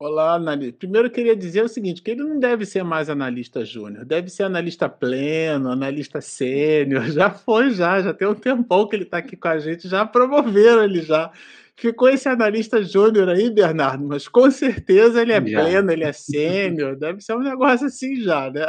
[0.00, 0.78] Olá, analista.
[0.78, 4.30] Primeiro eu queria dizer o seguinte, que ele não deve ser mais analista júnior, deve
[4.30, 9.18] ser analista pleno, analista sênior, já foi já, já tem um tempão que ele está
[9.18, 11.32] aqui com a gente, já promoveram ele já.
[11.78, 15.60] Ficou esse analista júnior aí, Bernardo, mas com certeza ele é já.
[15.60, 18.66] pleno, ele é sênior, deve ser um negócio assim já, né?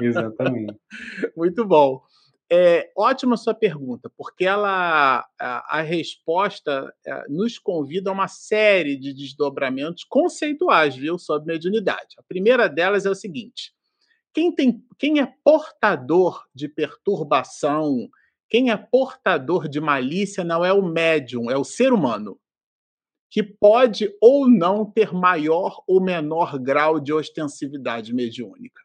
[0.00, 0.76] Exatamente.
[1.36, 2.02] Muito bom.
[2.50, 8.96] É ótima sua pergunta, porque ela a, a resposta é, nos convida a uma série
[8.96, 12.16] de desdobramentos conceituais, viu, sobre mediunidade.
[12.18, 13.72] A primeira delas é o seguinte:
[14.34, 18.08] quem, tem, quem é portador de perturbação,
[18.52, 22.38] quem é portador de malícia não é o médium, é o ser humano,
[23.30, 28.82] que pode ou não ter maior ou menor grau de ostensividade mediúnica.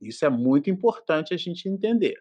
[0.00, 2.14] Isso é muito importante a gente entender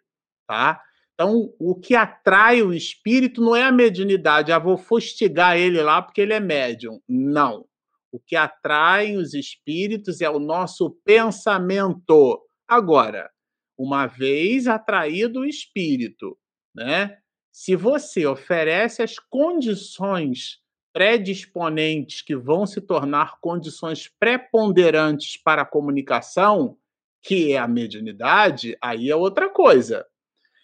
[0.48, 0.82] tá?
[1.14, 6.02] Então, o que atrai o espírito não é a mediunidade, ah, vou fustigar ele lá
[6.02, 7.00] porque ele é médium.
[7.08, 7.66] Não.
[8.12, 12.42] O que atrai os espíritos é o nosso pensamento.
[12.68, 13.30] Agora,
[13.78, 16.38] uma vez atraído o espírito,
[16.76, 17.18] né?
[17.52, 20.60] Se você oferece as condições
[20.92, 26.78] predisponentes que vão se tornar condições preponderantes para a comunicação,
[27.22, 30.06] que é a mediunidade, aí é outra coisa.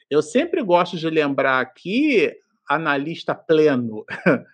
[0.10, 2.34] Eu sempre gosto de lembrar aqui,
[2.70, 4.06] analista pleno,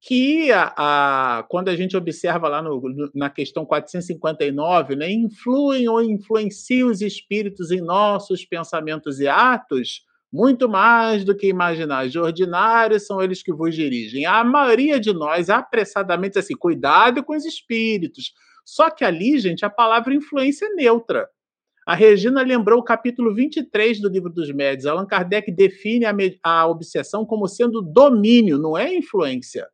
[0.00, 6.02] que a, a, quando a gente observa lá no, na questão 459, né, influem ou
[6.02, 12.08] influenciam os espíritos em nossos pensamentos e atos, muito mais do que imaginar.
[12.08, 14.24] De ordinário são eles que vos dirigem.
[14.24, 18.32] A maioria de nós, apressadamente, assim, cuidado com os espíritos.
[18.64, 21.28] Só que ali, gente, a palavra influência é neutra.
[21.86, 24.86] A Regina lembrou o capítulo 23 do Livro dos Médios.
[24.86, 29.66] Allan Kardec define a, a obsessão como sendo domínio, não é influência.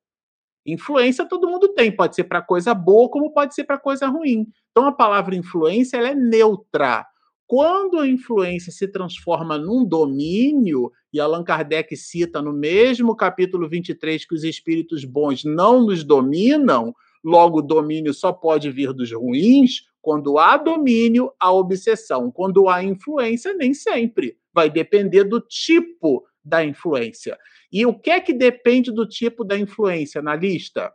[0.66, 4.47] Influência todo mundo tem, pode ser para coisa boa, como pode ser para coisa ruim.
[4.70, 7.06] Então a palavra influência ela é neutra.
[7.49, 14.27] Quando a influência se transforma num domínio, e Allan Kardec cita no mesmo capítulo 23
[14.27, 16.95] que os espíritos bons não nos dominam,
[17.25, 22.31] logo o domínio só pode vir dos ruins, quando há domínio, há obsessão.
[22.31, 24.37] Quando há influência, nem sempre.
[24.53, 27.39] Vai depender do tipo da influência.
[27.73, 30.93] E o que é que depende do tipo da influência, analista?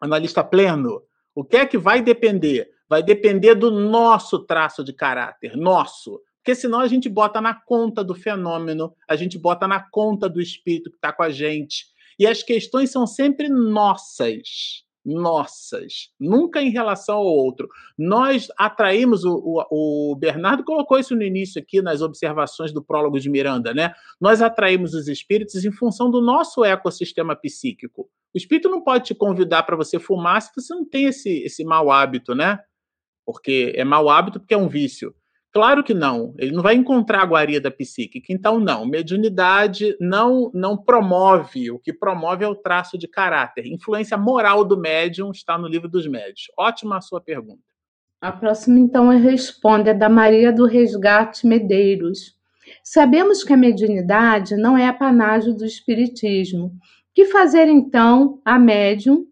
[0.00, 1.02] Analista pleno.
[1.32, 2.73] O que é que vai depender?
[2.94, 6.20] Vai depender do nosso traço de caráter, nosso.
[6.36, 10.40] Porque senão a gente bota na conta do fenômeno, a gente bota na conta do
[10.40, 11.86] espírito que está com a gente.
[12.20, 17.68] E as questões são sempre nossas nossas, nunca em relação ao outro.
[17.98, 23.18] Nós atraímos, o, o, o, Bernardo colocou isso no início aqui nas observações do prólogo
[23.18, 23.92] de Miranda, né?
[24.20, 28.08] Nós atraímos os espíritos em função do nosso ecossistema psíquico.
[28.34, 31.64] O espírito não pode te convidar para você fumar se você não tem esse, esse
[31.64, 32.60] mau hábito, né?
[33.24, 35.14] Porque é mau hábito porque é um vício.
[35.52, 36.34] Claro que não.
[36.36, 38.32] Ele não vai encontrar a guarida psíquica.
[38.32, 38.84] Então, não.
[38.84, 41.70] Mediunidade não, não promove.
[41.70, 43.66] O que promove é o traço de caráter.
[43.66, 46.46] Influência moral do médium está no livro dos médios.
[46.58, 47.62] Ótima a sua pergunta.
[48.20, 52.34] A próxima, então, responde é da Maria do Resgate Medeiros.
[52.82, 56.72] Sabemos que a mediunidade não é apanágio do espiritismo.
[57.14, 59.24] Que fazer, então, a médium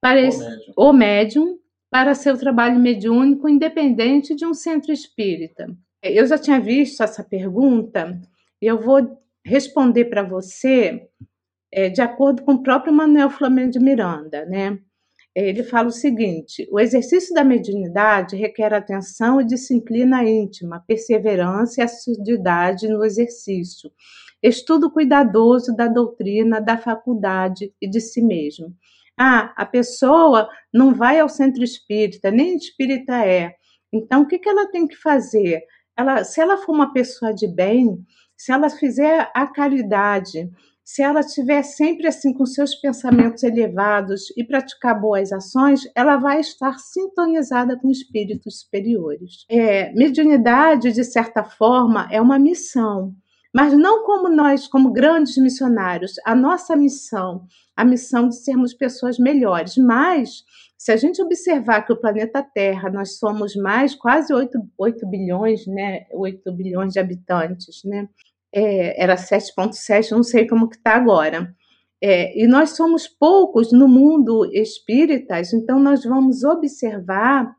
[0.00, 1.58] para o médium, o médium
[1.94, 5.68] para seu trabalho mediúnico independente de um centro espírita?
[6.02, 8.20] Eu já tinha visto essa pergunta
[8.60, 9.16] e eu vou
[9.46, 11.06] responder para você
[11.72, 14.76] é, de acordo com o próprio Manuel Flamengo de Miranda, né?
[15.36, 21.84] Ele fala o seguinte: o exercício da mediunidade requer atenção e disciplina íntima, perseverança e
[21.84, 23.88] assiduidade no exercício,
[24.42, 28.74] estudo cuidadoso da doutrina, da faculdade e de si mesmo.
[29.18, 33.54] Ah, a pessoa não vai ao centro espírita, nem espírita é.
[33.92, 35.62] Então, o que, que ela tem que fazer?
[35.96, 37.98] Ela, se ela for uma pessoa de bem,
[38.36, 40.50] se ela fizer a caridade,
[40.84, 46.40] se ela estiver sempre assim com seus pensamentos elevados e praticar boas ações, ela vai
[46.40, 49.46] estar sintonizada com espíritos superiores.
[49.48, 53.14] É, mediunidade, de certa forma, é uma missão
[53.54, 56.14] mas não como nós, como grandes missionários.
[56.26, 59.76] A nossa missão, a missão de sermos pessoas melhores.
[59.76, 60.42] Mas,
[60.76, 65.68] se a gente observar que o planeta Terra, nós somos mais, quase 8, 8 bilhões,
[65.68, 66.04] né?
[66.12, 68.08] 8 bilhões de habitantes, né?
[68.52, 71.54] É, era 7,7, não sei como que está agora.
[72.02, 77.54] É, e nós somos poucos no mundo espíritas, então nós vamos observar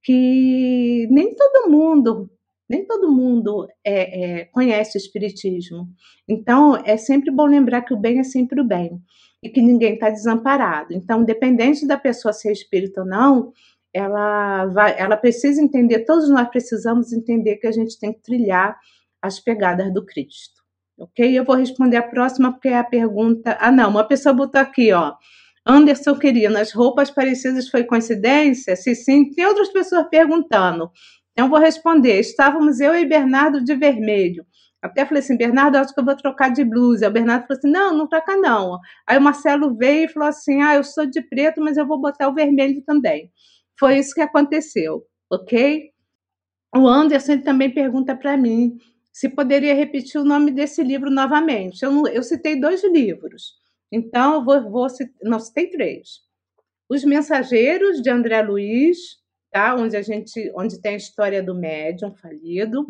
[0.00, 2.30] que nem todo mundo
[2.68, 5.88] nem todo mundo é, é, conhece o Espiritismo.
[6.28, 9.00] Então, é sempre bom lembrar que o bem é sempre o bem
[9.42, 10.94] e que ninguém está desamparado.
[10.94, 13.52] Então, independente da pessoa ser espírita ou não,
[13.92, 18.76] ela, vai, ela precisa entender, todos nós precisamos entender que a gente tem que trilhar
[19.22, 20.62] as pegadas do Cristo.
[20.98, 21.38] Ok?
[21.38, 23.56] Eu vou responder a próxima, porque é a pergunta.
[23.60, 25.14] Ah, não, uma pessoa botou aqui, ó.
[25.66, 28.76] Anderson queria, nas roupas parecidas foi coincidência?
[28.76, 30.90] Se sim, tem outras pessoas perguntando.
[31.34, 32.18] Então, vou responder.
[32.18, 34.46] Estávamos eu e Bernardo de vermelho.
[34.80, 37.08] Até falei assim, Bernardo, acho que eu vou trocar de blusa.
[37.08, 38.78] O Bernardo falou assim, não, não troca não.
[39.06, 42.00] Aí o Marcelo veio e falou assim, ah, eu sou de preto, mas eu vou
[42.00, 43.32] botar o vermelho também.
[43.78, 45.90] Foi isso que aconteceu, ok?
[46.76, 48.76] O Anderson também pergunta para mim
[49.10, 51.82] se poderia repetir o nome desse livro novamente.
[51.82, 53.54] Eu, eu citei dois livros,
[53.90, 54.86] então eu vou, vou
[55.22, 56.18] não citei três.
[56.90, 58.98] Os Mensageiros de André Luiz,
[59.54, 59.76] tá?
[59.76, 62.84] onde a gente onde tem a história do médium falido.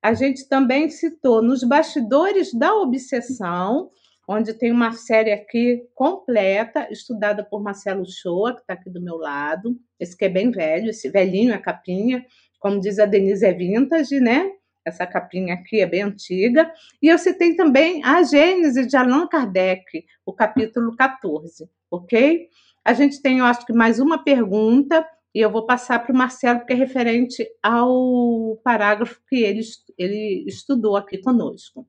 [0.00, 3.90] A gente também citou nos bastidores da obsessão,
[4.28, 9.16] onde tem uma série aqui completa, estudada por Marcelo Shoa, que está aqui do meu
[9.16, 9.76] lado.
[9.98, 12.24] Esse que é bem velho, esse velhinho é capinha,
[12.60, 14.52] como diz a Denise, é vintage, né?
[14.84, 16.72] Essa capinha aqui é bem antiga.
[17.02, 22.48] E eu citei também a Gênese de Allan Kardec, o capítulo 14, ok?
[22.84, 25.04] A gente tem, eu acho que mais uma pergunta,
[25.38, 29.60] e eu vou passar para o Marcelo, que é referente ao parágrafo que ele,
[29.96, 31.88] ele estudou aqui conosco.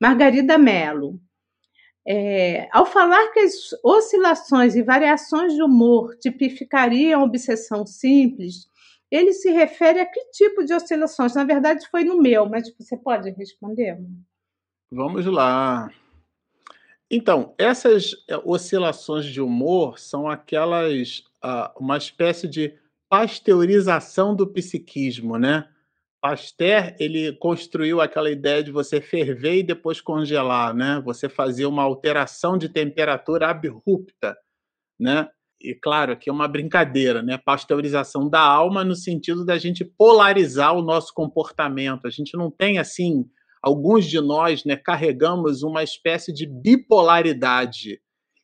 [0.00, 1.20] Margarida Mello,
[2.06, 3.52] é, ao falar que as
[3.82, 8.68] oscilações e variações de humor tipificariam obsessão simples,
[9.10, 11.34] ele se refere a que tipo de oscilações?
[11.34, 13.98] Na verdade, foi no meu, mas você pode responder?
[14.88, 15.90] Vamos lá.
[17.10, 22.78] Então, essas é, oscilações de humor são aquelas, uh, uma espécie de
[23.14, 25.68] pasteurização do psiquismo, né?
[26.20, 31.00] Pasteur, ele construiu aquela ideia de você ferver e depois congelar, né?
[31.04, 34.36] Você fazer uma alteração de temperatura abrupta,
[34.98, 35.28] né?
[35.60, 37.38] E claro, aqui é uma brincadeira, né?
[37.38, 42.08] Pasteurização da alma no sentido da gente polarizar o nosso comportamento.
[42.08, 43.24] A gente não tem assim,
[43.62, 48.00] alguns de nós, né, carregamos uma espécie de bipolaridade.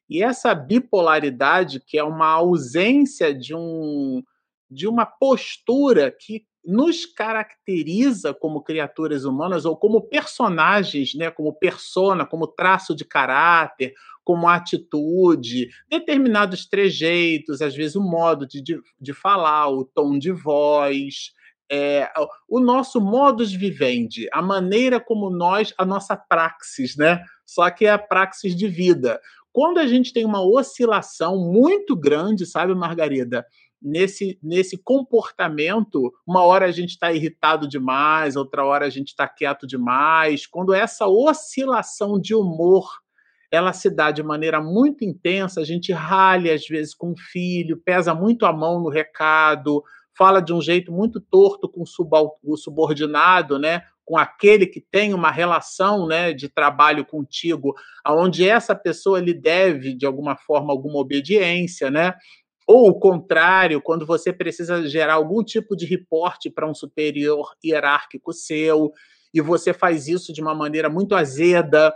[0.08, 4.22] E essa bipolaridade, que é uma ausência de um
[4.70, 12.26] de uma postura que nos caracteriza como criaturas humanas ou como personagens, né, como persona,
[12.26, 19.12] como traço de caráter, como atitude, determinados trejeitos, às vezes o modo de, de, de
[19.12, 21.32] falar, o tom de voz,
[21.70, 22.10] é,
[22.48, 27.22] o nosso modus vivendi, a maneira como nós, a nossa praxis, né?
[27.46, 29.20] Só que é a praxis de vida.
[29.52, 33.46] Quando a gente tem uma oscilação muito grande, sabe, Margarida,
[33.80, 39.28] nesse, nesse comportamento, uma hora a gente está irritado demais, outra hora a gente está
[39.28, 40.46] quieto demais.
[40.46, 42.88] Quando essa oscilação de humor
[43.50, 47.76] ela se dá de maneira muito intensa, a gente ralha às vezes com o filho,
[47.84, 49.82] pesa muito a mão no recado,
[50.16, 53.82] fala de um jeito muito torto com o subordinado, né?
[54.10, 59.94] com aquele que tem uma relação né, de trabalho contigo, aonde essa pessoa lhe deve,
[59.94, 62.14] de alguma forma, alguma obediência, né?
[62.72, 68.32] Ou o contrário, quando você precisa gerar algum tipo de reporte para um superior hierárquico
[68.32, 68.92] seu,
[69.34, 71.92] e você faz isso de uma maneira muito azeda.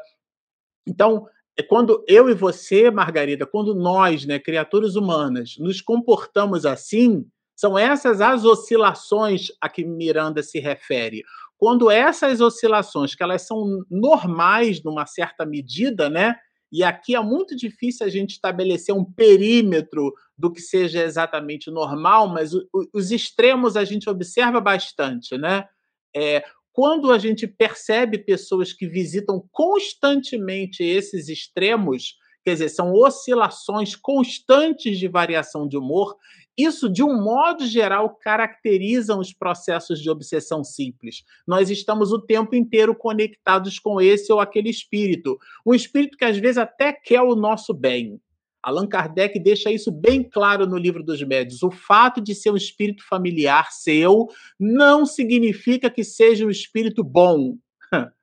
[0.84, 7.24] Então, é quando eu e você, Margarida, quando nós, né, criaturas humanas, nos comportamos assim,
[7.54, 11.22] são essas as oscilações a que Miranda se refere.
[11.56, 16.34] Quando essas oscilações, que elas são normais numa certa medida, né,
[16.74, 22.26] e aqui é muito difícil a gente estabelecer um perímetro do que seja exatamente normal,
[22.26, 25.68] mas o, os extremos a gente observa bastante, né?
[26.12, 26.42] É,
[26.72, 34.98] quando a gente percebe pessoas que visitam constantemente esses extremos, quer dizer, são oscilações constantes
[34.98, 36.16] de variação de humor,
[36.56, 41.24] isso, de um modo geral, caracteriza os processos de obsessão simples.
[41.46, 45.36] Nós estamos o tempo inteiro conectados com esse ou aquele espírito.
[45.66, 48.20] Um espírito que às vezes até quer o nosso bem.
[48.62, 51.62] Allan Kardec deixa isso bem claro no livro dos médios.
[51.62, 54.28] O fato de ser um espírito familiar seu
[54.58, 57.58] não significa que seja um espírito bom.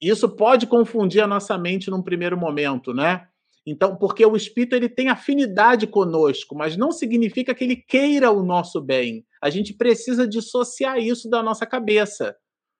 [0.00, 3.28] Isso pode confundir a nossa mente num primeiro momento, né?
[3.70, 8.42] Então, porque o espírito ele tem afinidade conosco, mas não significa que ele queira o
[8.42, 9.24] nosso bem.
[9.40, 12.34] A gente precisa dissociar isso da nossa cabeça.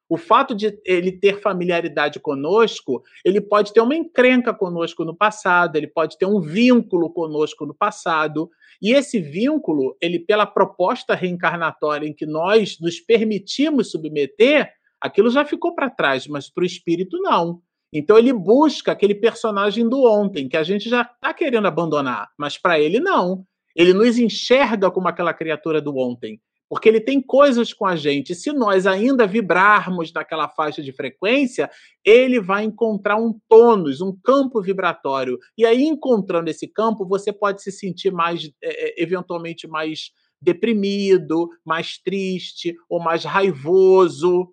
[0.08, 5.76] O fato de ele ter familiaridade conosco, ele pode ter uma encrenca conosco no passado,
[5.76, 8.50] ele pode ter um vínculo conosco no passado,
[8.82, 15.44] e esse vínculo, ele pela proposta reencarnatória em que nós nos permitimos submeter, aquilo já
[15.44, 17.62] ficou para trás, mas para o espírito não.
[17.92, 22.56] Então ele busca aquele personagem do ontem, que a gente já está querendo abandonar, mas
[22.56, 23.44] para ele não.
[23.74, 28.32] Ele nos enxerga como aquela criatura do ontem, porque ele tem coisas com a gente.
[28.34, 31.68] Se nós ainda vibrarmos naquela faixa de frequência,
[32.04, 35.36] ele vai encontrar um tônus, um campo vibratório.
[35.58, 41.98] E aí, encontrando esse campo, você pode se sentir mais, é, eventualmente, mais deprimido, mais
[41.98, 44.48] triste, ou mais raivoso,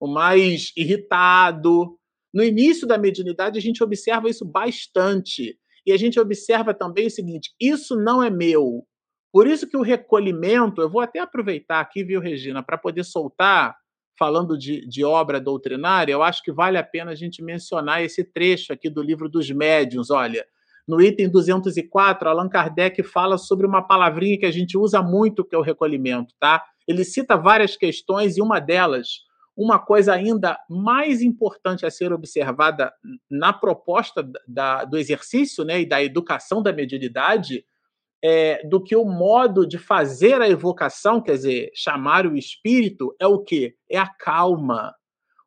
[0.00, 1.96] ou mais irritado.
[2.32, 5.58] No início da mediunidade, a gente observa isso bastante.
[5.86, 8.84] E a gente observa também o seguinte: isso não é meu.
[9.32, 13.76] Por isso que o recolhimento, eu vou até aproveitar aqui, viu, Regina, para poder soltar,
[14.18, 18.24] falando de, de obra doutrinária, eu acho que vale a pena a gente mencionar esse
[18.24, 20.10] trecho aqui do livro dos médiuns.
[20.10, 20.44] Olha,
[20.86, 25.54] no item 204, Allan Kardec fala sobre uma palavrinha que a gente usa muito, que
[25.54, 26.64] é o recolhimento, tá?
[26.86, 29.20] Ele cita várias questões e uma delas
[29.60, 32.90] uma coisa ainda mais importante a ser observada
[33.30, 37.66] na proposta da, do exercício né, e da educação da mediunidade
[38.24, 43.26] é, do que o modo de fazer a evocação, quer dizer, chamar o espírito, é
[43.26, 43.74] o que?
[43.86, 44.94] É a calma,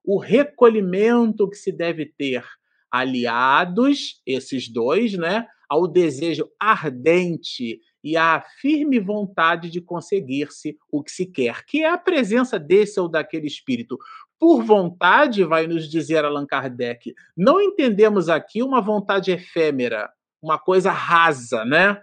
[0.06, 2.46] o recolhimento que se deve ter,
[2.92, 11.12] aliados, esses dois, né, ao desejo ardente e à firme vontade de conseguir-se o que
[11.12, 13.98] se quer, que é a presença desse ou daquele espírito.
[14.40, 20.12] Por vontade, vai nos dizer Allan Kardec, não entendemos aqui uma vontade efêmera,
[20.42, 22.02] uma coisa rasa, né?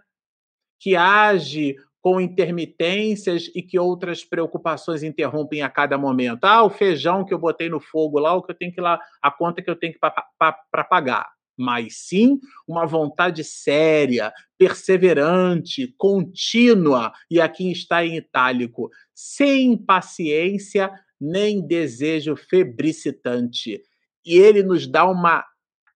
[0.81, 6.45] Que age com intermitências e que outras preocupações interrompem a cada momento.
[6.45, 8.83] Ah, o feijão que eu botei no fogo lá, o que eu tenho que ir
[8.83, 11.29] lá, a conta que eu tenho que para pagar
[11.61, 21.61] mas sim uma vontade séria, perseverante, contínua, e aqui está em itálico, sem impaciência nem
[21.61, 23.83] desejo febricitante.
[24.25, 25.45] E ele nos dá uma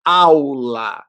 [0.05, 1.03] aula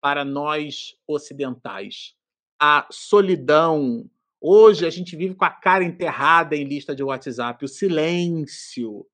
[0.00, 2.14] para nós ocidentais.
[2.58, 4.08] A solidão.
[4.40, 9.06] Hoje a gente vive com a cara enterrada em lista de WhatsApp, o silêncio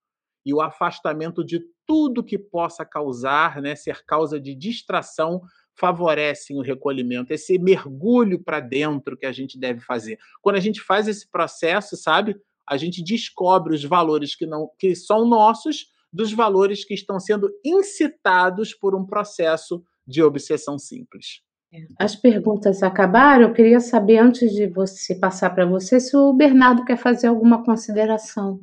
[0.44, 5.40] e o afastamento de tudo que possa causar, né, ser causa de distração,
[5.74, 10.18] favorecem o recolhimento, esse mergulho para dentro que a gente deve fazer.
[10.40, 12.36] Quando a gente faz esse processo, sabe,
[12.66, 17.50] a gente descobre os valores que não que são nossos dos valores que estão sendo
[17.64, 21.42] incitados por um processo de obsessão simples.
[21.72, 23.48] É, as perguntas acabaram.
[23.48, 27.62] Eu queria saber, antes de você passar para você, se o Bernardo quer fazer alguma
[27.64, 28.60] consideração.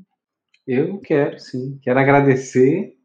[0.65, 1.77] Eu quero, sim.
[1.81, 2.95] Quero agradecer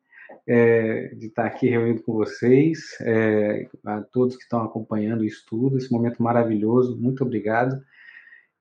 [0.48, 5.76] é, de estar aqui reunido com vocês, é, a todos que estão acompanhando o estudo,
[5.76, 6.96] esse momento maravilhoso.
[6.98, 7.78] Muito obrigado.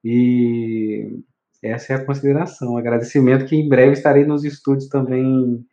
[0.03, 1.21] E
[1.63, 2.77] essa é a consideração.
[2.77, 5.65] Agradecimento que em breve estarei nos estúdios também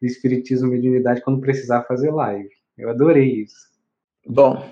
[0.00, 2.48] de Espiritismo e Mediunidade quando precisar fazer live.
[2.78, 3.66] Eu adorei isso.
[4.24, 4.70] Bom,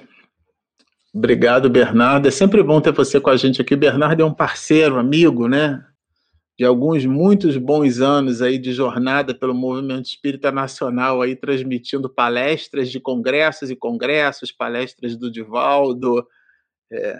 [1.12, 2.28] obrigado, Bernardo.
[2.28, 3.74] É sempre bom ter você com a gente aqui.
[3.74, 5.84] Bernardo é um parceiro, amigo, né?
[6.56, 12.90] De alguns muitos bons anos aí de jornada pelo movimento espírita nacional aí transmitindo palestras
[12.90, 16.24] de congressos e congressos, palestras do Divaldo.
[16.93, 17.18] É,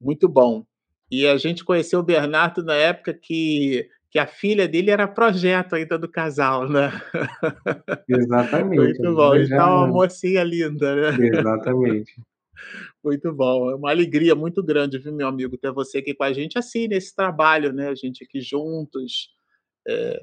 [0.00, 0.64] muito bom.
[1.10, 5.74] E a gente conheceu o Bernardo na época que, que a filha dele era projeto
[5.74, 6.90] ainda do casal, né?
[8.08, 8.78] Exatamente.
[8.78, 9.34] Muito bom.
[9.34, 11.26] Então, uma mocinha linda, né?
[11.26, 12.14] Exatamente.
[13.02, 13.70] Muito bom.
[13.70, 16.88] É uma alegria muito grande, viu, meu amigo, ter você aqui com a gente, assim,
[16.88, 17.88] nesse trabalho, né?
[17.88, 19.30] A gente aqui juntos,
[19.88, 20.20] é,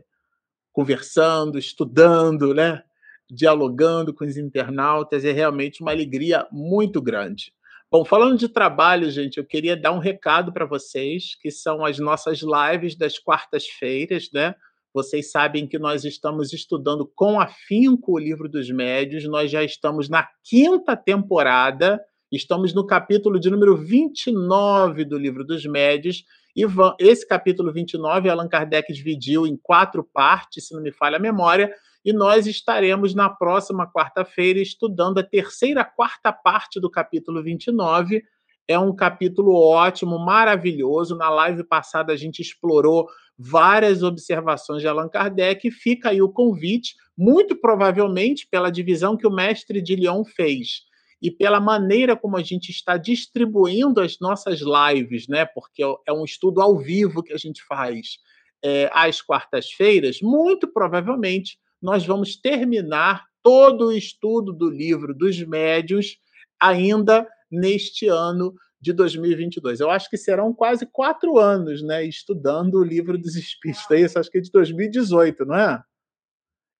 [0.71, 2.83] conversando, estudando, né?
[3.29, 5.25] Dialogando com os internautas.
[5.25, 7.51] É realmente uma alegria muito grande.
[7.89, 11.97] Bom, falando de trabalho, gente, eu queria dar um recado para vocês, que são as
[11.99, 14.53] nossas lives das quartas-feiras, né?
[14.93, 20.09] Vocês sabem que nós estamos estudando com afinco o livro dos médios, nós já estamos
[20.09, 26.25] na quinta temporada, estamos no capítulo de número 29 do livro dos médios,
[26.55, 26.65] e
[26.99, 31.71] esse capítulo 29, Allan Kardec dividiu em quatro partes, se não me falha a memória,
[32.03, 38.23] e nós estaremos na próxima quarta-feira estudando a terceira quarta parte do capítulo 29.
[38.67, 41.15] É um capítulo ótimo, maravilhoso.
[41.15, 45.69] Na live passada a gente explorou várias observações de Allan Kardec.
[45.69, 50.86] Fica aí o convite, muito provavelmente pela divisão que o mestre de Lyon fez
[51.21, 55.45] e pela maneira como a gente está distribuindo as nossas lives, né?
[55.45, 58.19] Porque é um estudo ao vivo que a gente faz
[58.63, 66.17] é, às quartas-feiras, muito provavelmente nós vamos terminar todo o estudo do livro dos médios
[66.59, 69.79] ainda neste ano de 2022.
[69.79, 73.89] Eu acho que serão quase quatro anos, né, estudando o livro dos Espíritos.
[73.91, 75.81] É isso, acho que é de 2018, não é?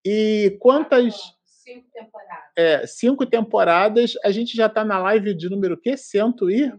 [0.06, 1.16] E quantas
[1.68, 2.52] cinco temporadas?
[2.56, 4.14] É, cinco temporadas.
[4.24, 5.98] A gente já está na live de número quê?
[5.98, 6.72] Cento e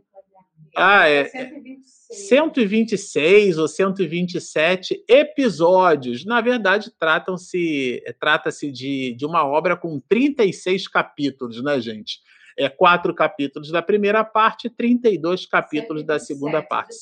[0.76, 1.24] ah, é.
[1.24, 2.28] 126.
[2.28, 6.24] 126 ou 127 episódios.
[6.24, 12.20] Na verdade, tratam-se trata-se de, de uma obra com 36 capítulos, né, gente?
[12.56, 16.94] É quatro capítulos da primeira parte e 32 capítulos 127, da segunda parte.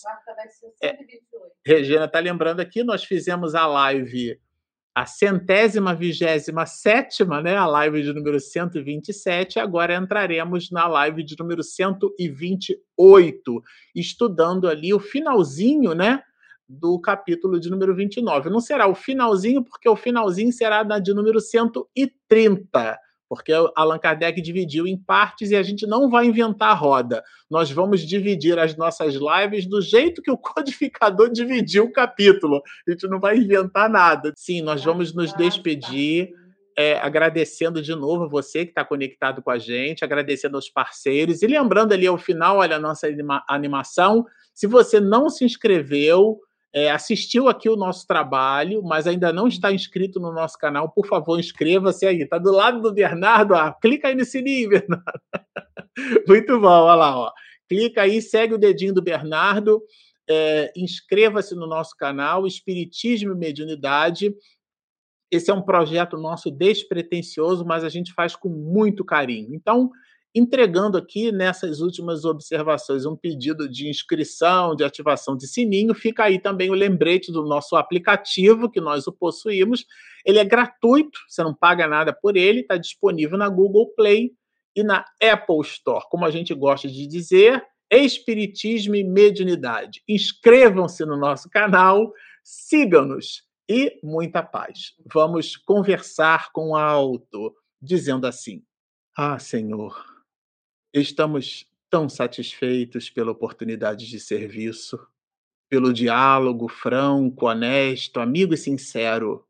[0.82, 0.98] É,
[1.64, 4.38] Regina está lembrando aqui, nós fizemos a live
[4.96, 11.36] a centésima vigésima sétima, né, a live de número 127, agora entraremos na live de
[11.38, 13.62] número 128,
[13.94, 16.22] estudando ali o finalzinho, né,
[16.66, 18.48] do capítulo de número 29.
[18.48, 22.98] Não será o finalzinho, porque o finalzinho será na de número 130,
[23.28, 27.22] porque Allan Kardec dividiu em partes e a gente não vai inventar a roda.
[27.50, 32.62] Nós vamos dividir as nossas lives do jeito que o codificador dividiu o capítulo.
[32.86, 34.32] A gente não vai inventar nada.
[34.36, 36.30] Sim, nós vamos nos despedir.
[36.78, 41.46] É, agradecendo de novo você que está conectado com a gente, agradecendo aos parceiros e
[41.46, 44.26] lembrando ali ao final, olha a nossa anima animação.
[44.54, 46.38] Se você não se inscreveu,
[46.76, 51.06] é, assistiu aqui o nosso trabalho, mas ainda não está inscrito no nosso canal, por
[51.06, 52.20] favor, inscreva-se aí.
[52.20, 53.72] Está do lado do Bernardo, ó.
[53.72, 55.20] clica aí no sininho, Bernardo.
[56.28, 57.32] Muito bom, olha lá, ó.
[57.66, 59.82] Clica aí, segue o dedinho do Bernardo,
[60.28, 64.34] é, inscreva-se no nosso canal, Espiritismo e Mediunidade.
[65.30, 69.54] Esse é um projeto nosso despretensioso, mas a gente faz com muito carinho.
[69.54, 69.90] Então,
[70.36, 75.94] entregando aqui nessas últimas observações um pedido de inscrição, de ativação de sininho.
[75.94, 79.86] Fica aí também o lembrete do nosso aplicativo, que nós o possuímos.
[80.26, 84.32] Ele é gratuito, você não paga nada por ele, está disponível na Google Play
[84.76, 86.04] e na Apple Store.
[86.10, 90.02] Como a gente gosta de dizer, Espiritismo e Mediunidade.
[90.06, 92.12] Inscrevam-se no nosso canal,
[92.44, 94.92] sigam-nos e muita paz.
[95.10, 98.62] Vamos conversar com alto, dizendo assim:
[99.16, 100.15] Ah, Senhor
[100.98, 104.98] Estamos tão satisfeitos pela oportunidade de serviço,
[105.68, 109.46] pelo diálogo franco, honesto, amigo e sincero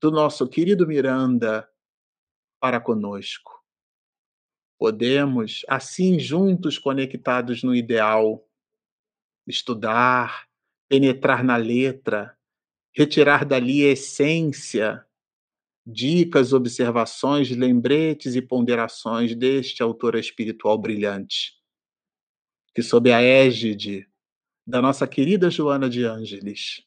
[0.00, 1.70] do nosso querido Miranda
[2.58, 3.62] para conosco.
[4.78, 8.42] Podemos, assim, juntos conectados no ideal,
[9.46, 10.48] estudar,
[10.88, 12.34] penetrar na letra,
[12.96, 15.06] retirar dali a essência
[15.90, 21.54] dicas, observações, lembretes e ponderações deste autor espiritual brilhante,
[22.74, 24.08] que, sob a égide
[24.66, 26.82] da nossa querida Joana de Ângeles,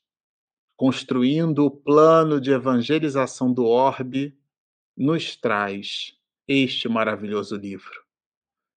[0.76, 4.38] construindo o plano de evangelização do orbe,
[4.96, 6.18] nos traz
[6.48, 8.04] este maravilhoso livro.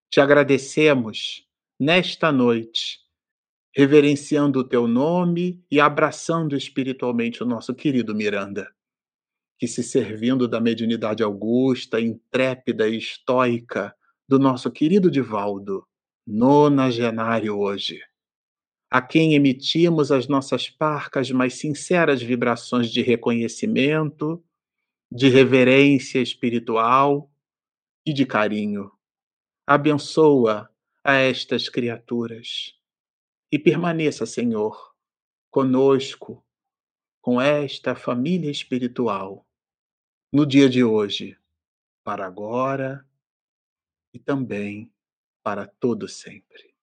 [0.09, 1.47] Te agradecemos
[1.79, 2.99] nesta noite,
[3.75, 8.76] reverenciando o teu nome e abraçando espiritualmente o nosso querido Miranda
[9.57, 13.95] que, se servindo da mediunidade augusta, intrépida e estoica
[14.27, 15.87] do nosso querido Divaldo,
[16.25, 18.01] nonagenário hoje,
[18.91, 24.43] a quem emitimos as nossas parcas mais sinceras vibrações de reconhecimento,
[25.11, 27.31] de reverência espiritual
[28.05, 28.91] e de carinho.
[29.65, 30.69] Abençoa
[31.03, 32.73] a estas criaturas
[33.51, 34.93] e permaneça, Senhor,
[35.49, 36.45] conosco,
[37.21, 39.46] com esta família espiritual
[40.31, 41.37] no dia de hoje,
[42.03, 43.05] para agora
[44.13, 44.91] e também
[45.43, 46.75] para todo sempre.